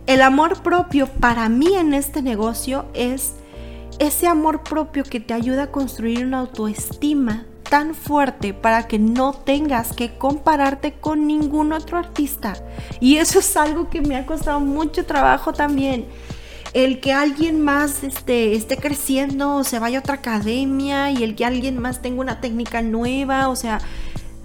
El 0.07 0.21
amor 0.23 0.63
propio 0.63 1.07
para 1.07 1.49
mí 1.49 1.75
en 1.75 1.95
este 1.95 2.23
negocio 2.23 2.85
es 2.95 3.35
ese 4.03 4.27
amor 4.27 4.65
propio 4.65 5.05
que 5.05 5.21
te 5.21 5.33
ayuda 5.33 5.65
a 5.65 5.71
construir 5.71 6.27
una 6.27 6.41
autoestima 6.41 7.47
tan 7.71 7.95
fuerte 7.95 8.53
para 8.53 8.89
que 8.89 8.99
no 8.99 9.33
tengas 9.33 9.93
que 9.93 10.19
compararte 10.19 10.95
con 10.95 11.29
ningún 11.29 11.73
otro 11.73 11.99
artista. 11.99 12.55
Y 13.01 13.19
eso 13.19 13.39
es 13.39 13.57
algo 13.57 13.89
que 13.89 14.01
me 14.01 14.17
ha 14.17 14.27
costado 14.27 14.59
mucho 14.59 15.07
trabajo 15.07 15.53
también. 15.53 16.07
El 16.75 16.99
que 17.01 17.13
alguien 17.13 17.61
más 17.61 18.03
este, 18.03 18.55
esté 18.55 18.77
creciendo 18.77 19.57
o 19.57 19.65
se 19.65 19.79
vaya 19.79 19.99
a 19.99 20.01
otra 20.01 20.17
academia 20.17 21.13
y 21.13 21.23
el 21.23 21.37
que 21.37 21.45
alguien 21.45 21.79
más 21.79 22.03
tenga 22.03 22.23
una 22.23 22.41
técnica 22.41 22.83
nueva, 22.83 23.49
o 23.49 23.57
sea, 23.57 23.79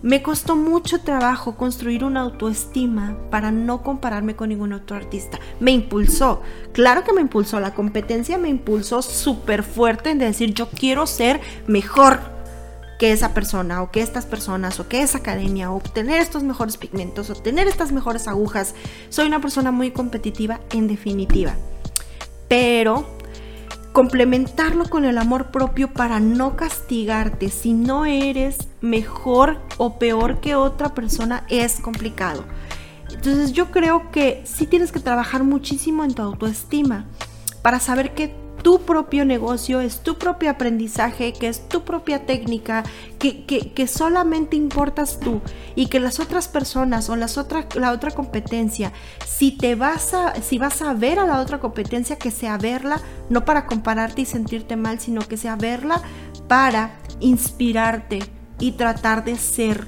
me 0.01 0.21
costó 0.21 0.55
mucho 0.55 1.01
trabajo 1.01 1.55
construir 1.55 2.03
una 2.03 2.21
autoestima 2.21 3.17
para 3.31 3.51
no 3.51 3.81
compararme 3.81 4.36
con 4.36 4.49
ningún 4.49 4.73
otro 4.73 4.95
artista. 4.95 5.39
Me 5.60 5.71
impulsó, 5.71 6.41
claro 6.71 7.03
que 7.03 7.13
me 7.13 7.21
impulsó, 7.21 7.60
la 7.60 7.73
competencia 7.73 8.38
me 8.38 8.49
impulsó 8.49 9.01
súper 9.01 9.63
fuerte 9.63 10.12
en 10.12 10.19
decir 10.19 10.53
yo 10.53 10.69
quiero 10.69 11.07
ser 11.07 11.41
mejor 11.67 12.19
que 12.99 13.12
esa 13.12 13.33
persona 13.33 13.81
o 13.81 13.91
que 13.91 14.01
estas 14.01 14.25
personas 14.25 14.79
o 14.79 14.88
que 14.88 15.01
esa 15.01 15.19
academia 15.19 15.71
o 15.71 15.75
obtener 15.75 16.19
estos 16.19 16.43
mejores 16.43 16.77
pigmentos 16.77 17.29
o 17.29 17.36
tener 17.36 17.67
estas 17.67 17.91
mejores 17.91 18.27
agujas. 18.27 18.73
Soy 19.10 19.27
una 19.27 19.41
persona 19.41 19.71
muy 19.71 19.91
competitiva 19.91 20.60
en 20.71 20.88
definitiva. 20.88 21.53
Pero 22.47 23.05
complementarlo 23.93 24.86
con 24.89 25.05
el 25.05 25.17
amor 25.17 25.47
propio 25.51 25.91
para 25.91 26.19
no 26.19 26.55
castigarte 26.55 27.49
si 27.49 27.73
no 27.73 28.05
eres 28.05 28.66
mejor 28.82 29.60
o 29.78 29.98
peor 29.98 30.40
que 30.40 30.56
otra 30.56 30.94
persona 30.94 31.46
es 31.50 31.80
complicado. 31.80 32.44
Entonces 33.12 33.54
yo 33.54 33.72
creo 33.72 34.12
que 34.12 34.44
sí 34.46 34.68
tienes 34.68 34.92
que 34.92 35.00
trabajar 35.00 35.44
muchísimo 35.44 36.04
en 36.04 36.13
tu 36.13 36.22
autoestima 36.22 37.06
para 37.62 37.80
saber 37.80 38.13
que 38.13 38.34
tu 38.63 38.82
propio 38.82 39.24
negocio, 39.24 39.82
es 39.82 40.00
tu 40.00 40.18
propio 40.18 40.50
aprendizaje, 40.50 41.32
que 41.32 41.48
es 41.48 41.70
tu 41.70 41.84
propia 41.84 42.26
técnica, 42.26 42.84
que, 43.20 43.46
que, 43.46 43.88
solamente 43.88 44.56
importas 44.56 45.20
tú 45.20 45.42
y 45.76 45.88
que 45.88 46.00
las 46.00 46.20
otras 46.20 46.48
personas 46.48 47.10
o 47.10 47.16
las 47.16 47.38
otra, 47.38 47.68
la 47.76 47.92
otra 47.92 48.12
competencia, 48.12 48.92
si 49.26 49.52
te 49.52 49.76
vas 49.76 50.13
a, 50.13 50.36
si 50.42 50.58
vas 50.58 50.82
a 50.82 50.94
ver 50.94 51.20
a 51.20 51.26
la 51.26 51.40
otra 51.40 51.60
competencia, 51.60 52.18
que 52.18 52.32
sea 52.32 52.58
verla, 52.58 53.00
no 53.30 53.46
para 53.46 53.68
compararte 53.68 54.22
y 54.22 54.26
sentirte 54.26 54.76
mal, 54.76 55.00
sino 55.00 55.22
que 55.22 55.38
sea 55.38 55.56
verla 55.56 56.02
para 56.48 57.00
inspirarte 57.20 58.20
y 58.60 58.74
tratar 58.74 59.24
de 59.24 59.38
ser 59.38 59.88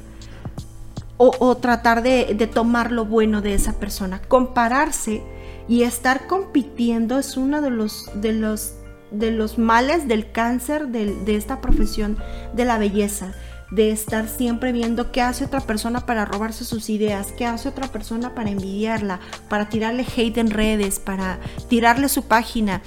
o, 1.21 1.58
tratar 1.58 2.01
de, 2.01 2.49
tomar 2.53 2.93
lo 2.93 3.03
bueno 3.03 3.41
de 3.41 3.53
esa 3.53 3.73
persona. 3.73 4.21
Compararse 4.29 5.21
y 5.67 5.84
estar 5.84 6.27
compitiendo 6.27 7.19
es 7.19 7.36
uno 7.36 7.62
de 7.62 7.69
los, 7.69 8.10
de 8.15 8.32
los, 8.32 8.75
de 9.12 9.32
los 9.32 9.58
males 9.58 10.08
del 10.08 10.32
cáncer 10.32 10.88
de, 10.88 11.36
esta 11.36 11.60
profesión 11.60 12.17
de 12.53 12.63
la 12.63 12.77
belleza 12.77 13.34
de 13.69 13.91
estar 13.91 14.27
siempre 14.27 14.71
viendo 14.71 15.12
qué 15.12 15.21
hace 15.21 15.45
otra 15.45 15.60
persona 15.60 16.05
para 16.08 16.25
robarse 16.25 16.65
sus 16.65 16.89
ideas, 16.89 17.34
qué 17.38 17.45
hace 17.45 17.69
otra 17.69 17.88
persona 17.88 18.34
para 18.34 18.49
envidiarla, 18.49 19.19
para 19.47 19.69
tirarle 19.69 20.08
hate 20.15 20.39
en 20.39 20.49
redes, 20.49 20.99
para 20.99 21.38
tirarle 21.67 22.10
su 22.10 22.23
página. 22.23 22.82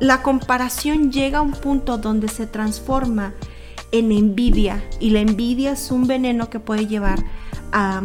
La 0.00 0.22
comparación 0.22 1.12
llega 1.12 1.38
a 1.38 1.42
un 1.42 1.52
punto 1.52 1.96
donde 1.98 2.26
se 2.26 2.48
transforma 2.48 3.34
en 3.94 4.10
envidia 4.10 4.82
y 4.98 5.10
la 5.10 5.20
envidia 5.20 5.70
es 5.72 5.92
un 5.92 6.08
veneno 6.08 6.50
que 6.50 6.58
puede 6.58 6.88
llevar 6.88 7.22
a, 7.70 8.02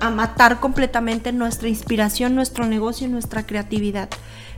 a 0.00 0.10
matar 0.10 0.58
completamente 0.58 1.32
nuestra 1.32 1.68
inspiración, 1.68 2.34
nuestro 2.34 2.66
negocio 2.66 3.06
y 3.06 3.10
nuestra 3.10 3.46
creatividad. 3.46 4.08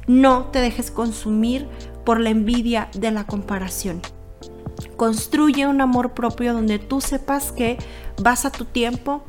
No 0.06 0.44
te 0.44 0.60
dejes 0.60 0.92
consumir 0.92 1.66
por 2.04 2.20
la 2.20 2.30
envidia 2.30 2.88
de 2.94 3.10
la 3.10 3.26
comparación. 3.26 4.00
Construye 4.96 5.66
un 5.66 5.80
amor 5.80 6.12
propio 6.12 6.52
donde 6.52 6.78
tú 6.78 7.00
sepas 7.00 7.50
que 7.50 7.76
vas 8.22 8.44
a 8.44 8.52
tu 8.52 8.64
tiempo, 8.64 9.24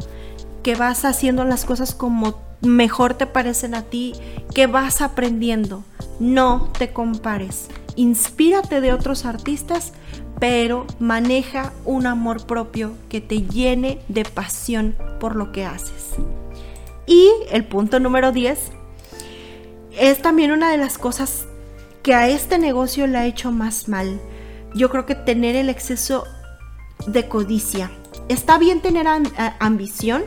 que 0.62 0.75
vas 0.75 1.06
haciendo 1.06 1.43
las 1.43 1.65
cosas 1.65 1.95
como 1.95 2.39
mejor 2.62 3.15
te 3.15 3.25
parecen 3.25 3.73
a 3.73 3.82
ti, 3.82 4.13
que 4.54 4.67
vas 4.67 5.01
aprendiendo. 5.01 5.84
No 6.19 6.69
te 6.77 6.93
compares. 6.93 7.67
Inspírate 7.95 8.80
de 8.80 8.93
otros 8.93 9.25
artistas, 9.25 9.93
pero 10.41 10.88
maneja 10.99 11.71
un 11.86 12.08
amor 12.08 12.47
propio 12.47 12.93
que 13.10 13.21
te 13.21 13.43
llene 13.43 13.99
de 14.08 14.25
pasión 14.25 14.95
por 15.19 15.36
lo 15.36 15.51
que 15.51 15.65
haces. 15.65 16.15
Y 17.06 17.30
el 17.51 17.63
punto 17.63 17.99
número 17.99 18.32
10 18.32 18.60
es 19.99 20.19
también 20.23 20.51
una 20.51 20.71
de 20.71 20.77
las 20.77 20.97
cosas 20.97 21.45
que 22.01 22.15
a 22.15 22.27
este 22.27 22.58
negocio 22.58 23.06
le 23.06 23.19
ha 23.19 23.27
hecho 23.27 23.51
más 23.51 23.88
mal. 23.88 24.19
Yo 24.73 24.89
creo 24.89 25.06
que 25.06 25.13
tener 25.13 25.56
el 25.56 25.69
exceso 25.69 26.23
de 27.06 27.27
codicia. 27.27 27.91
Está 28.27 28.58
bien 28.58 28.82
tener 28.82 29.06
ambición, 29.60 30.23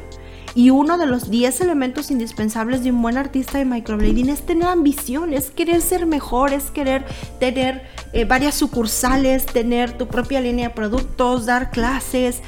y 0.54 0.70
uno 0.70 0.98
de 0.98 1.06
los 1.06 1.30
10 1.30 1.60
elementos 1.60 2.10
indispensables 2.10 2.84
de 2.84 2.90
un 2.90 3.02
buen 3.02 3.16
artista 3.16 3.58
de 3.58 3.64
microblading 3.64 4.28
es 4.28 4.46
tener 4.46 4.68
ambición, 4.68 5.32
es 5.32 5.50
querer 5.50 5.80
ser 5.82 6.06
mejor, 6.06 6.52
es 6.52 6.70
querer 6.70 7.04
tener 7.40 7.82
eh, 8.12 8.24
varias 8.24 8.54
sucursales, 8.54 9.46
tener 9.46 9.98
tu 9.98 10.06
propia 10.06 10.40
línea 10.40 10.68
de 10.68 10.74
productos, 10.74 11.46
dar 11.46 11.70
clases, 11.70 12.40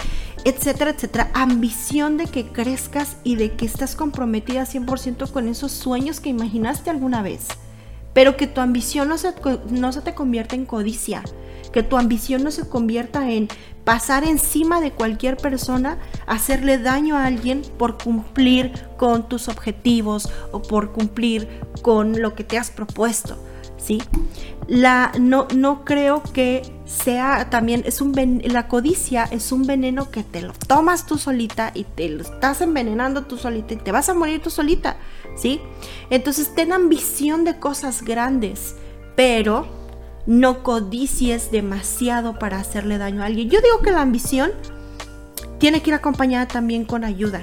etcétera, 0.45 0.90
etcétera. 0.90 1.31
Ambición 1.35 2.16
de 2.16 2.27
que 2.27 2.47
crezcas 2.47 3.16
y 3.25 3.35
de 3.35 3.53
que 3.53 3.66
estás 3.66 3.97
comprometida 3.97 4.62
100% 4.62 5.31
con 5.33 5.49
esos 5.49 5.73
sueños 5.73 6.21
que 6.21 6.29
imaginaste 6.29 6.90
alguna 6.90 7.23
vez. 7.23 7.49
Pero 8.12 8.37
que 8.37 8.47
tu 8.47 8.61
ambición 8.61 9.09
no 9.09 9.19
se, 9.19 9.35
no 9.71 9.92
se 9.92 10.01
te 10.01 10.14
convierta 10.14 10.55
en 10.55 10.64
codicia 10.64 11.23
que 11.77 11.83
tu 11.83 11.99
ambición 11.99 12.42
no 12.42 12.51
se 12.51 12.66
convierta 12.66 13.31
en 13.31 13.49
pasar 13.87 14.25
encima 14.25 14.81
de 14.81 14.90
cualquier 14.90 15.37
persona, 15.37 15.96
hacerle 16.27 16.77
daño 16.79 17.16
a 17.16 17.25
alguien 17.25 17.62
por 17.79 17.96
cumplir 17.96 18.72
con 18.96 19.29
tus 19.29 19.49
objetivos 19.49 20.29
o 20.51 20.61
por 20.61 20.90
cumplir 20.90 21.49
con 21.83 22.20
lo 22.20 22.35
que 22.35 22.42
te 22.42 22.59
has 22.59 22.72
propuesto. 22.72 23.38
¿Sí? 23.79 24.03
La, 24.66 25.12
no, 25.20 25.46
no 25.55 25.85
creo 25.85 26.20
que 26.33 26.62
sea 26.85 27.49
también, 27.49 27.85
es 27.87 28.01
un 28.01 28.42
la 28.44 28.66
codicia 28.66 29.29
es 29.31 29.53
un 29.53 29.64
veneno 29.64 30.11
que 30.11 30.25
te 30.25 30.42
lo 30.42 30.53
tomas 30.53 31.07
tú 31.07 31.18
solita 31.18 31.70
y 31.72 31.85
te 31.85 32.09
lo 32.09 32.22
estás 32.22 32.62
envenenando 32.62 33.27
tú 33.27 33.37
solita 33.37 33.75
y 33.75 33.77
te 33.77 33.92
vas 33.92 34.09
a 34.09 34.14
morir 34.14 34.42
tú 34.42 34.51
solita, 34.51 34.96
¿sí? 35.37 35.61
Entonces 36.11 36.53
ten 36.57 36.72
ambición 36.72 37.44
de 37.44 37.61
cosas 37.61 38.03
grandes, 38.03 38.75
pero 39.14 39.86
no 40.26 40.62
codicies 40.62 41.50
demasiado 41.50 42.38
para 42.38 42.58
hacerle 42.58 42.98
daño 42.98 43.22
a 43.22 43.26
alguien. 43.26 43.50
Yo 43.50 43.60
digo 43.60 43.80
que 43.82 43.92
la 43.92 44.02
ambición 44.02 44.50
tiene 45.58 45.82
que 45.82 45.90
ir 45.90 45.94
acompañada 45.94 46.46
también 46.48 46.84
con 46.84 47.04
ayuda. 47.04 47.42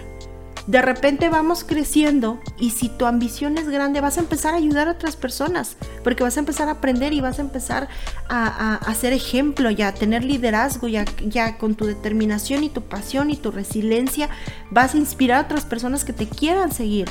De 0.67 0.81
repente 0.81 1.27
vamos 1.27 1.65
creciendo 1.65 2.39
y 2.57 2.69
si 2.69 2.87
tu 2.87 3.05
ambición 3.05 3.57
es 3.57 3.67
grande 3.67 3.99
vas 3.99 4.17
a 4.17 4.21
empezar 4.21 4.53
a 4.53 4.57
ayudar 4.57 4.87
a 4.87 4.91
otras 4.91 5.17
personas 5.17 5.75
porque 6.05 6.23
vas 6.23 6.37
a 6.37 6.39
empezar 6.39 6.69
a 6.69 6.73
aprender 6.73 7.11
y 7.11 7.19
vas 7.19 7.39
a 7.39 7.41
empezar 7.41 7.89
a, 8.29 8.75
hacer 8.75 9.11
ejemplo 9.11 9.71
y 9.71 9.81
a 9.81 9.93
tener 9.93 10.23
liderazgo 10.23 10.87
ya, 10.87 11.03
ya 11.25 11.57
con 11.57 11.75
tu 11.75 11.85
determinación 11.85 12.63
y 12.63 12.69
tu 12.69 12.81
pasión 12.81 13.29
y 13.29 13.35
tu 13.35 13.51
resiliencia 13.51 14.29
vas 14.71 14.93
a 14.95 14.97
inspirar 14.97 15.39
a 15.39 15.45
otras 15.47 15.65
personas 15.65 16.05
que 16.05 16.13
te 16.13 16.29
quieran 16.29 16.71
seguir. 16.71 17.09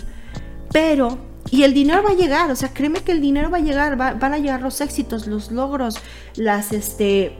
Pero 0.72 1.18
y 1.50 1.64
el 1.64 1.74
dinero 1.74 2.02
va 2.02 2.11
a 2.11 2.14
llegar, 2.14 2.50
o 2.50 2.57
sea, 2.57 2.72
créeme 2.72 3.00
que 3.00 3.12
el 3.12 3.20
dinero 3.20 3.50
va 3.50 3.59
a 3.59 3.61
llegar, 3.61 3.96
van 3.96 4.33
a 4.33 4.38
llegar 4.38 4.62
los 4.62 4.81
éxitos, 4.81 5.26
los 5.26 5.50
logros, 5.50 5.98
las, 6.37 6.72
este, 6.72 7.37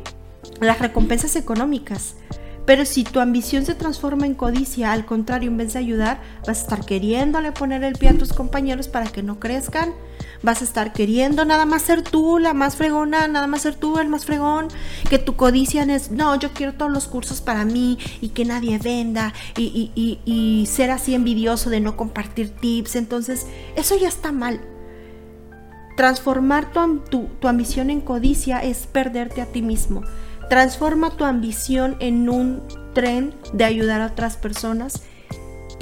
las 0.60 0.78
recompensas 0.80 1.36
económicas. 1.36 2.16
Pero 2.64 2.84
si 2.84 3.04
tu 3.04 3.20
ambición 3.20 3.64
se 3.64 3.74
transforma 3.74 4.26
en 4.26 4.34
codicia, 4.34 4.92
al 4.92 5.04
contrario, 5.04 5.50
en 5.50 5.56
vez 5.56 5.72
de 5.72 5.80
ayudar, 5.80 6.20
vas 6.46 6.60
a 6.60 6.62
estar 6.62 6.84
queriéndole 6.84 7.52
poner 7.52 7.82
el 7.82 7.94
pie 7.94 8.10
a 8.10 8.18
tus 8.18 8.32
compañeros 8.32 8.88
para 8.88 9.06
que 9.06 9.22
no 9.22 9.40
crezcan. 9.40 9.92
Vas 10.42 10.61
a 10.61 10.64
estar 10.64 10.92
queriendo 10.92 11.44
nada 11.44 11.64
más 11.64 11.83
ser 11.83 12.02
tú 12.02 12.38
la 12.38 12.55
más 12.55 12.76
fregona, 12.76 13.28
nada 13.28 13.46
más 13.46 13.62
ser 13.62 13.74
tú 13.74 13.98
el 13.98 14.09
más 14.09 14.26
fregón. 14.26 14.68
Que 15.09 15.18
tu 15.18 15.37
codicia 15.37 15.83
es, 15.85 16.11
no, 16.11 16.38
yo 16.38 16.52
quiero 16.52 16.74
todos 16.74 16.90
los 16.90 17.09
cursos 17.09 17.40
para 17.40 17.64
mí 17.64 17.98
y 18.20 18.31
que 18.31 18.44
nadie 18.44 18.78
venda 18.78 19.33
y, 19.57 19.92
y 20.24 20.66
ser 20.66 20.90
así 20.90 21.14
envidioso 21.14 21.70
de 21.70 21.81
no 21.81 21.96
compartir 21.96 22.50
tips. 22.50 22.96
Entonces, 22.96 23.46
eso 23.76 23.96
ya 23.96 24.09
está 24.09 24.33
mal. 24.33 24.61
Transformar 25.96 26.72
tu, 26.72 26.98
tu, 27.00 27.28
tu 27.40 27.48
ambición 27.48 27.90
en 27.90 28.00
codicia 28.00 28.59
es 28.62 28.87
perderte 28.87 29.42
a 29.42 29.46
ti 29.46 29.61
mismo 29.61 30.02
Transforma 30.52 31.09
tu 31.09 31.24
ambición 31.24 31.96
en 32.00 32.28
un 32.28 32.62
tren 32.92 33.35
de 33.55 33.64
ayudar 33.64 34.02
a 34.02 34.09
otras 34.09 34.37
personas 34.37 35.02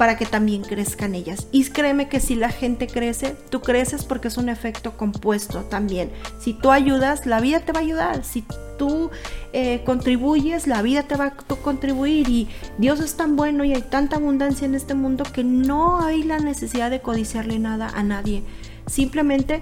para 0.01 0.17
que 0.17 0.25
también 0.25 0.63
crezcan 0.63 1.13
ellas. 1.13 1.45
Y 1.51 1.63
créeme 1.65 2.09
que 2.09 2.19
si 2.19 2.33
la 2.33 2.49
gente 2.49 2.87
crece, 2.87 3.35
tú 3.51 3.61
creces 3.61 4.03
porque 4.03 4.29
es 4.29 4.37
un 4.37 4.49
efecto 4.49 4.97
compuesto 4.97 5.59
también. 5.59 6.09
Si 6.39 6.53
tú 6.53 6.71
ayudas, 6.71 7.27
la 7.27 7.39
vida 7.39 7.59
te 7.59 7.71
va 7.71 7.81
a 7.81 7.83
ayudar. 7.83 8.23
Si 8.23 8.43
tú 8.79 9.11
eh, 9.53 9.83
contribuyes, 9.85 10.65
la 10.65 10.81
vida 10.81 11.03
te 11.03 11.17
va 11.17 11.25
a 11.25 11.35
contribuir. 11.35 12.27
Y 12.29 12.49
Dios 12.79 12.99
es 12.99 13.15
tan 13.15 13.35
bueno 13.35 13.63
y 13.63 13.75
hay 13.75 13.83
tanta 13.83 14.15
abundancia 14.15 14.65
en 14.65 14.73
este 14.73 14.95
mundo 14.95 15.23
que 15.23 15.43
no 15.43 16.03
hay 16.03 16.23
la 16.23 16.39
necesidad 16.39 16.89
de 16.89 17.01
codiciarle 17.01 17.59
nada 17.59 17.87
a 17.93 18.01
nadie. 18.01 18.41
Simplemente 18.87 19.61